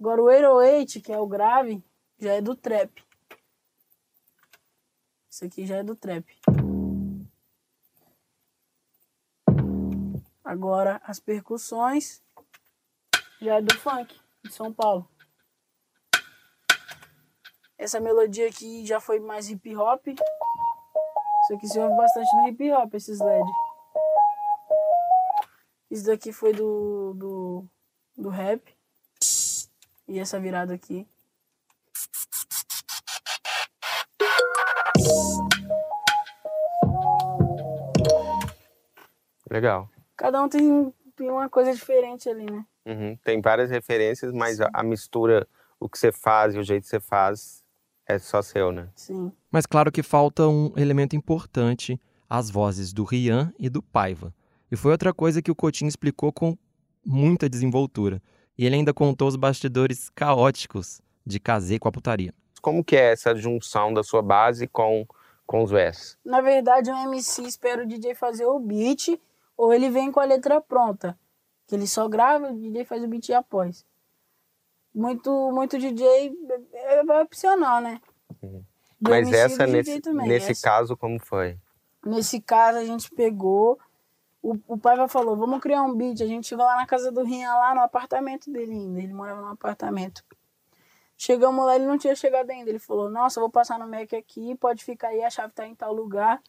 Agora 0.00 0.22
o 0.22 0.26
808, 0.26 1.00
que 1.00 1.12
é 1.12 1.18
o 1.18 1.26
grave, 1.26 1.82
já 2.18 2.32
é 2.34 2.40
do 2.40 2.54
trap. 2.54 3.04
Isso 5.30 5.44
aqui 5.44 5.66
já 5.66 5.76
é 5.76 5.82
do 5.82 5.94
trap. 5.94 6.24
Agora 10.48 10.98
as 11.04 11.20
percussões 11.20 12.22
já 13.38 13.56
é 13.56 13.60
do 13.60 13.76
funk 13.76 14.18
de 14.42 14.50
São 14.50 14.72
Paulo. 14.72 15.06
Essa 17.76 18.00
melodia 18.00 18.48
aqui 18.48 18.86
já 18.86 18.98
foi 18.98 19.20
mais 19.20 19.50
hip 19.50 19.76
hop. 19.76 20.06
Isso 20.06 21.54
aqui 21.54 21.68
se 21.68 21.78
ouve 21.78 21.94
bastante 21.94 22.34
no 22.34 22.48
hip 22.48 22.72
hop, 22.72 22.94
esses 22.94 23.20
LED. 23.20 23.46
Isso 25.90 26.06
daqui 26.06 26.32
foi 26.32 26.54
do, 26.54 27.12
do, 27.12 27.64
do 28.16 28.30
rap. 28.30 28.74
E 30.08 30.18
essa 30.18 30.40
virada 30.40 30.72
aqui. 30.72 31.06
Legal. 39.50 39.90
Cada 40.18 40.42
um 40.42 40.48
tem, 40.48 40.92
uma 41.20 41.48
coisa 41.48 41.72
diferente 41.72 42.28
ali, 42.28 42.44
né? 42.44 42.66
Uhum. 42.84 43.16
Tem 43.22 43.40
várias 43.40 43.70
referências, 43.70 44.32
mas 44.32 44.60
a, 44.60 44.68
a, 44.74 44.82
mistura, 44.82 45.46
o 45.78 45.88
que 45.88 45.96
você 45.96 46.10
faz 46.10 46.54
e 46.56 46.58
o 46.58 46.62
jeito 46.64 46.82
que 46.82 46.88
você 46.88 46.98
faz 46.98 47.64
é 48.04 48.18
só 48.18 48.42
seu, 48.42 48.72
né? 48.72 48.88
Sim. 48.96 49.30
Mas 49.50 49.64
claro 49.64 49.92
que 49.92 50.02
falta 50.02 50.48
um 50.48 50.72
elemento 50.76 51.14
importante, 51.14 52.00
as 52.28 52.50
vozes 52.50 52.92
do 52.92 53.04
Rian 53.04 53.52
e 53.58 53.70
do 53.70 53.80
Paiva. 53.80 54.34
E 54.70 54.76
foi 54.76 54.90
outra 54.90 55.14
coisa 55.14 55.40
que 55.40 55.52
o 55.52 55.54
Coutinho 55.54 55.88
explicou 55.88 56.32
com 56.32 56.58
muita 57.06 57.48
desenvoltura. 57.48 58.20
E 58.56 58.66
ele 58.66 58.74
ainda 58.74 58.92
contou 58.92 59.28
os 59.28 59.36
bastidores 59.36 60.10
caóticos 60.10 61.00
de 61.24 61.38
Casei 61.38 61.78
com 61.78 61.88
a 61.88 61.92
putaria. 61.92 62.34
Como 62.60 62.82
que 62.82 62.96
é 62.96 63.12
essa 63.12 63.36
junção 63.36 63.94
da 63.94 64.02
sua 64.02 64.20
base 64.20 64.66
com, 64.66 65.06
com 65.46 65.62
os 65.62 65.70
versos? 65.70 66.18
Na 66.24 66.40
verdade, 66.40 66.90
o 66.90 66.96
MC 66.96 67.42
espera 67.42 67.84
o 67.84 67.86
DJ 67.86 68.16
fazer 68.16 68.46
o 68.46 68.58
beat 68.58 69.16
ou 69.58 69.74
ele 69.74 69.90
vem 69.90 70.10
com 70.10 70.20
a 70.20 70.24
letra 70.24 70.60
pronta. 70.60 71.18
Que 71.66 71.74
ele 71.74 71.86
só 71.86 72.08
grava, 72.08 72.50
o 72.50 72.56
DJ 72.56 72.86
faz 72.86 73.04
o 73.04 73.08
beat 73.08 73.28
após. 73.30 73.84
Muito, 74.94 75.52
muito 75.52 75.76
DJ 75.76 76.32
é, 76.72 76.94
é 76.94 77.22
opcional, 77.22 77.82
né? 77.82 78.00
Uhum. 78.40 78.64
Mas 78.98 79.30
essa, 79.30 79.66
nesse, 79.66 80.00
nesse 80.12 80.52
essa. 80.52 80.62
caso, 80.62 80.96
como 80.96 81.20
foi? 81.20 81.58
Nesse 82.04 82.40
caso, 82.40 82.78
a 82.78 82.84
gente 82.84 83.10
pegou 83.10 83.78
o, 84.42 84.56
o 84.66 84.78
pai 84.78 84.96
falou, 85.08 85.36
vamos 85.36 85.60
criar 85.60 85.82
um 85.82 85.94
beat. 85.94 86.20
A 86.22 86.26
gente 86.26 86.46
chegou 86.46 86.64
lá 86.64 86.76
na 86.76 86.86
casa 86.86 87.10
do 87.10 87.22
Rinha, 87.22 87.52
lá 87.54 87.74
no 87.74 87.82
apartamento 87.82 88.50
dele 88.50 88.72
ainda. 88.72 89.00
Ele 89.00 89.12
morava 89.12 89.40
num 89.40 89.48
apartamento. 89.48 90.24
Chegamos 91.16 91.66
lá, 91.66 91.74
ele 91.74 91.86
não 91.86 91.98
tinha 91.98 92.14
chegado 92.14 92.50
ainda. 92.50 92.70
Ele 92.70 92.78
falou, 92.78 93.10
nossa, 93.10 93.38
eu 93.38 93.42
vou 93.42 93.50
passar 93.50 93.78
no 93.78 93.88
Mac 93.88 94.12
aqui, 94.14 94.54
pode 94.56 94.84
ficar 94.84 95.08
aí, 95.08 95.22
a 95.22 95.30
chave 95.30 95.52
tá 95.52 95.66
em 95.66 95.74
tal 95.74 95.92
lugar. 95.92 96.40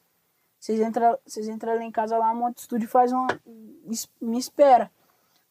Vocês 0.59 0.79
entram, 0.79 1.17
vocês 1.25 1.47
entram 1.47 1.75
lá 1.75 1.83
em 1.83 1.91
casa 1.91 2.17
lá, 2.17 2.33
monta 2.33 2.59
estúdio 2.59 2.85
e 2.85 2.89
faz 2.89 3.11
uma. 3.11 3.27
Me 4.21 4.37
espera. 4.37 4.91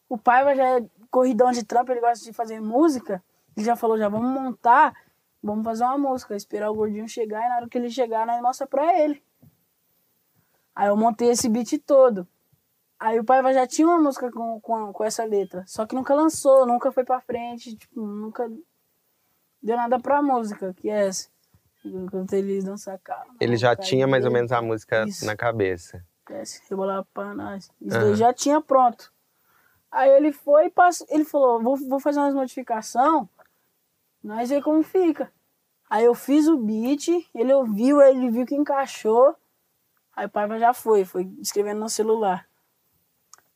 O 0.07 0.17
pai 0.17 0.55
já 0.55 0.79
é 0.79 0.85
corridão 1.09 1.51
de 1.51 1.63
trampo, 1.63 1.91
ele 1.91 1.99
gosta 1.99 2.23
de 2.23 2.31
fazer 2.31 2.61
música. 2.61 3.23
Ele 3.55 3.65
já 3.65 3.75
falou, 3.75 3.97
já 3.97 4.07
vamos 4.07 4.29
montar, 4.29 4.95
vamos 5.41 5.63
fazer 5.63 5.83
uma 5.83 5.97
música, 5.97 6.35
esperar 6.35 6.69
o 6.69 6.75
gordinho 6.75 7.07
chegar 7.07 7.45
e 7.45 7.49
na 7.49 7.55
hora 7.57 7.69
que 7.69 7.77
ele 7.77 7.89
chegar, 7.89 8.25
nós 8.25 8.41
mostra 8.41 8.67
pra 8.67 8.97
ele. 8.99 9.23
Aí 10.75 10.87
eu 10.87 10.95
montei 10.95 11.29
esse 11.29 11.49
beat 11.49 11.77
todo. 11.85 12.27
Aí 12.99 13.19
o 13.19 13.23
Paiva 13.23 13.53
já 13.53 13.65
tinha 13.65 13.87
uma 13.87 13.99
música 13.99 14.31
com, 14.31 14.59
com, 14.61 14.93
com 14.93 15.03
essa 15.03 15.23
letra. 15.23 15.63
Só 15.65 15.85
que 15.85 15.95
nunca 15.95 16.13
lançou, 16.13 16.65
nunca 16.65 16.91
foi 16.91 17.03
pra 17.03 17.19
frente, 17.21 17.75
tipo, 17.75 18.01
nunca 18.01 18.49
deu 19.61 19.75
nada 19.75 19.99
pra 19.99 20.21
música, 20.21 20.73
que 20.73 20.89
é 20.89 21.07
essa. 21.07 21.29
Enquanto 21.83 22.33
eles 22.33 22.63
dançam 22.63 22.99
carro. 23.03 23.35
Ele 23.39 23.55
já 23.55 23.75
tinha 23.75 24.05
mais 24.05 24.25
ou 24.25 24.31
menos 24.31 24.51
a 24.51 24.61
música 24.61 25.05
Isso. 25.07 25.25
na 25.25 25.35
cabeça. 25.35 26.03
Esse, 26.29 26.61
rebolar 26.69 27.05
pra 27.13 27.33
nós. 27.33 27.71
Isso 27.81 27.97
uhum. 27.97 28.15
já 28.15 28.33
tinha 28.33 28.61
pronto. 28.61 29.11
Aí 29.91 30.09
ele 30.11 30.31
foi 30.31 30.65
e 30.65 30.69
passou, 30.69 31.07
ele 31.09 31.25
falou, 31.25 31.61
vou, 31.61 31.75
vou 31.75 31.99
fazer 31.99 32.19
umas 32.19 32.35
modificações, 32.35 33.27
nós 34.23 34.49
ver 34.49 34.61
como 34.61 34.83
fica. 34.83 35.31
Aí 35.89 36.05
eu 36.05 36.13
fiz 36.13 36.47
o 36.47 36.57
beat, 36.57 37.07
ele 37.33 37.51
ouviu, 37.51 37.99
ele 38.01 38.29
viu 38.29 38.45
que 38.45 38.55
encaixou. 38.55 39.35
Aí 40.15 40.27
o 40.27 40.29
pai 40.29 40.59
já 40.59 40.73
foi, 40.73 41.03
foi 41.03 41.23
escrevendo 41.39 41.79
no 41.79 41.89
celular. 41.89 42.47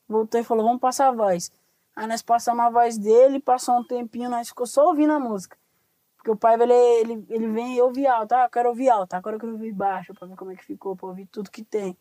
Voltou 0.08 0.40
e 0.40 0.44
falou, 0.44 0.64
vamos 0.64 0.80
passar 0.80 1.08
a 1.08 1.12
voz. 1.12 1.52
Aí 1.94 2.06
nós 2.08 2.22
passamos 2.22 2.64
a 2.64 2.70
voz 2.70 2.98
dele, 2.98 3.38
passou 3.38 3.78
um 3.78 3.84
tempinho, 3.84 4.28
nós 4.28 4.48
ficou 4.48 4.66
só 4.66 4.88
ouvindo 4.88 5.12
a 5.12 5.20
música. 5.20 5.56
Porque 6.24 6.30
o 6.30 6.36
pai, 6.36 6.54
ele, 6.54 6.72
ele, 6.72 7.26
ele 7.28 7.48
vem 7.48 7.76
e 7.76 7.82
ouve 7.82 8.06
alto, 8.06 8.32
ah, 8.32 8.44
eu 8.44 8.48
quero 8.48 8.70
ouvir 8.70 8.88
alto, 8.88 9.12
agora 9.12 9.36
eu 9.36 9.40
quero 9.40 9.52
ouvir 9.52 9.72
baixo, 9.72 10.14
pra 10.14 10.26
ver 10.26 10.34
como 10.36 10.52
é 10.52 10.56
que 10.56 10.64
ficou, 10.64 10.96
pra 10.96 11.08
ouvir 11.08 11.26
tudo 11.26 11.50
que 11.50 11.62
tem. 11.62 11.94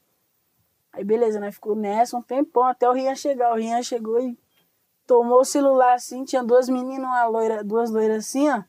Aí 0.93 1.03
beleza, 1.03 1.41
nós 1.41 1.55
ficou 1.55 1.75
nessa 1.75 2.15
um 2.15 2.21
tempão, 2.21 2.63
até 2.63 2.89
o 2.89 2.93
Rian 2.93 3.15
chegar. 3.15 3.51
O 3.51 3.57
Rian 3.57 3.83
chegou 3.83 4.21
e 4.21 4.39
tomou 5.05 5.41
o 5.41 5.43
celular 5.43 5.95
assim, 5.95 6.23
tinha 6.23 6.41
duas 6.41 6.69
meninas, 6.69 7.05
uma 7.05 7.25
loira, 7.25 7.65
duas 7.65 7.91
loiras 7.91 8.25
assim, 8.25 8.49
ó. 8.49 8.63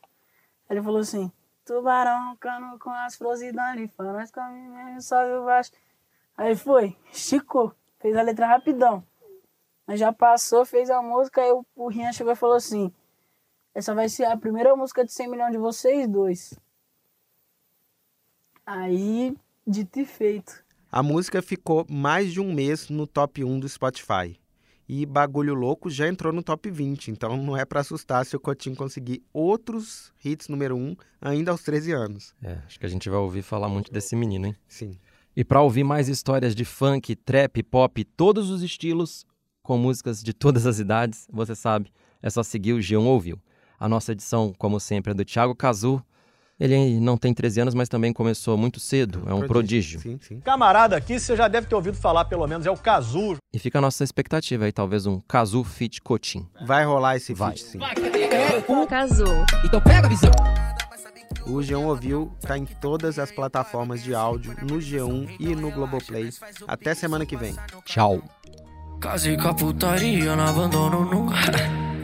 Ele 0.69 0.83
falou 0.83 0.99
assim, 0.99 1.31
tubarão, 1.64 2.37
cano 2.40 2.77
com 2.81 2.90
as 2.90 3.14
flores 3.14 3.40
ali, 3.40 3.88
nós 3.97 4.33
comemos, 4.33 5.07
sobe 5.07 5.35
o 5.35 5.45
baixo. 5.45 5.71
Aí 6.37 6.57
foi, 6.57 6.97
esticou, 7.12 7.73
fez 8.01 8.17
a 8.17 8.23
letra 8.23 8.49
rapidão. 8.49 9.07
Mas 9.87 10.01
já 10.01 10.12
passou, 10.12 10.64
fez 10.64 10.90
a 10.90 11.01
música, 11.01 11.43
aí 11.43 11.53
o, 11.53 11.64
o 11.77 11.87
Rian 11.87 12.11
chegou 12.12 12.33
e 12.33 12.37
falou 12.37 12.57
assim: 12.57 12.93
essa 13.75 13.95
vai 13.95 14.09
ser 14.09 14.25
a 14.25 14.37
primeira 14.37 14.75
música 14.77 15.05
de 15.05 15.13
100 15.13 15.31
milhões 15.31 15.53
de 15.53 15.59
vocês 15.59 16.09
dois. 16.09 16.55
Aí, 18.65 19.37
dito 19.67 19.99
e 19.99 20.05
feito. 20.07 20.65
A 20.91 21.03
música 21.03 21.43
ficou 21.43 21.85
mais 21.91 22.33
de 22.33 22.41
um 22.41 22.55
mês 22.55 22.89
no 22.89 23.07
top 23.07 23.43
1 23.45 23.61
do 23.61 23.69
Spotify. 23.69 24.39
E 24.89 25.05
Bagulho 25.05 25.55
Louco 25.55 25.91
já 25.91 26.07
entrou 26.07 26.33
no 26.33 26.43
top 26.43 26.71
20, 26.71 27.11
então 27.11 27.37
não 27.43 27.57
é 27.57 27.65
para 27.65 27.81
assustar 27.81 28.25
se 28.25 28.37
o 28.37 28.41
Cotinho 28.41 28.77
conseguir 28.77 29.23
outros 29.33 30.13
hits 30.25 30.49
número 30.49 30.77
1 30.77 30.97
ainda 31.21 31.51
aos 31.51 31.63
13 31.63 31.93
anos. 31.93 32.35
É, 32.43 32.59
acho 32.67 32.79
que 32.79 32.87
a 32.87 32.89
gente 32.89 33.11
vai 33.11 33.19
ouvir 33.19 33.43
falar 33.43 33.69
muito 33.69 33.93
desse 33.93 34.15
menino, 34.15 34.47
hein? 34.47 34.57
Sim. 34.69 34.97
E 35.35 35.43
para 35.45 35.61
ouvir 35.61 35.83
mais 35.83 36.09
histórias 36.09 36.55
de 36.55 36.65
funk, 36.65 37.17
trap, 37.17 37.63
pop, 37.65 38.05
todos 38.05 38.51
os 38.51 38.63
estilos, 38.63 39.27
com 39.63 39.77
músicas 39.77 40.23
de 40.23 40.33
todas 40.33 40.65
as 40.65 40.79
idades, 40.79 41.27
você 41.33 41.57
sabe, 41.57 41.93
é 42.23 42.31
só 42.31 42.43
seguir 42.43 42.75
o 42.75 42.79
G1 42.79 43.03
Ouviu. 43.03 43.41
A 43.79 43.89
nossa 43.89 44.13
edição, 44.13 44.55
como 44.57 44.79
sempre, 44.79 45.11
é 45.13 45.15
do 45.15 45.25
Thiago 45.25 45.55
Cazu. 45.55 46.03
Ele 46.59 47.01
não 47.01 47.17
tem 47.17 47.35
13 47.35 47.63
anos, 47.63 47.75
mas 47.75 47.89
também 47.89 48.13
começou 48.13 48.57
muito 48.57 48.79
cedo, 48.79 49.25
é 49.27 49.35
um, 49.35 49.43
é 49.43 49.47
prodígio. 49.47 49.99
Sim, 49.99 50.19
sim. 50.23 50.41
Camarada 50.41 50.97
aqui, 50.97 51.19
você 51.19 51.35
já 51.35 51.49
deve 51.49 51.67
ter 51.67 51.75
ouvido 51.75 51.97
falar, 51.97 52.27
pelo 52.27 52.47
menos, 52.47 52.65
é 52.65 52.71
o 52.71 52.77
Cazu. 52.77 53.37
E 53.53 53.59
fica 53.59 53.79
a 53.79 53.81
nossa 53.81 54.05
expectativa 54.05 54.65
aí, 54.65 54.73
talvez 54.73 55.05
um 55.05 55.21
Cazu 55.21 55.65
Fit 55.65 56.01
Cotim. 56.01 56.47
Vai 56.65 56.85
rolar 56.85 57.17
esse 57.17 57.35
Vai. 57.35 57.51
feat, 57.57 57.65
sim. 57.65 57.79
Vai, 57.79 57.95
um 58.69 58.87
Cazu. 58.87 59.25
Então 59.65 59.81
pega 59.81 60.07
a 60.07 60.09
visão. 60.09 60.31
O 61.47 61.59
G1 61.59 61.85
Ouviu 61.85 62.33
está 62.41 62.57
em 62.57 62.65
todas 62.65 63.19
as 63.19 63.31
plataformas 63.31 64.03
de 64.03 64.15
áudio, 64.15 64.55
no 64.63 64.79
G1 64.79 65.37
e 65.39 65.55
no 65.55 65.71
Globoplay. 65.71 66.31
Até 66.67 66.95
semana 66.95 67.27
que 67.27 67.37
vem. 67.37 67.55
Tchau. 67.85 68.23
Casei 69.01 69.37
com 69.37 69.49
a 69.49 69.55
putaria, 69.55 70.35
não 70.37 70.47
abandono 70.47 71.05
nunca. 71.05 71.35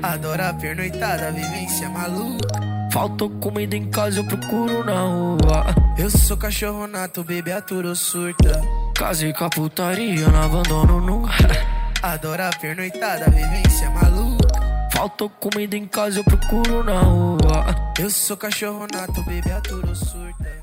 Adora 0.02 0.48
a 0.48 0.54
pernoitada, 0.54 1.30
vivência 1.30 1.88
maluca. 1.90 2.48
Faltou 2.90 3.28
comida 3.28 3.76
em 3.76 3.90
casa, 3.90 4.20
eu 4.20 4.24
procuro 4.24 4.82
na 4.82 5.02
rua. 5.02 5.66
Eu 5.98 6.10
sou 6.10 6.36
cachorro 6.36 6.86
nato, 6.86 7.22
bebê 7.22 7.52
aturo 7.52 7.94
surta. 7.94 8.60
Casei 8.96 9.32
com 9.34 9.44
a 9.44 9.50
putaria, 9.50 10.26
não 10.28 10.42
abandono 10.42 11.00
nunca. 11.00 11.30
Adora 12.02 12.48
a 12.48 12.58
pernoitada, 12.58 13.30
vivência 13.30 13.90
maluca. 13.90 14.48
Faltou 14.92 15.28
comida 15.28 15.76
em 15.76 15.86
casa, 15.86 16.20
eu 16.20 16.24
procuro 16.24 16.82
na 16.82 17.00
rua. 17.00 17.92
Eu 17.98 18.08
sou 18.08 18.36
cachorro 18.36 18.86
nato, 18.90 19.22
bebê 19.22 19.52
aturo 19.52 19.94
surta. 19.94 20.59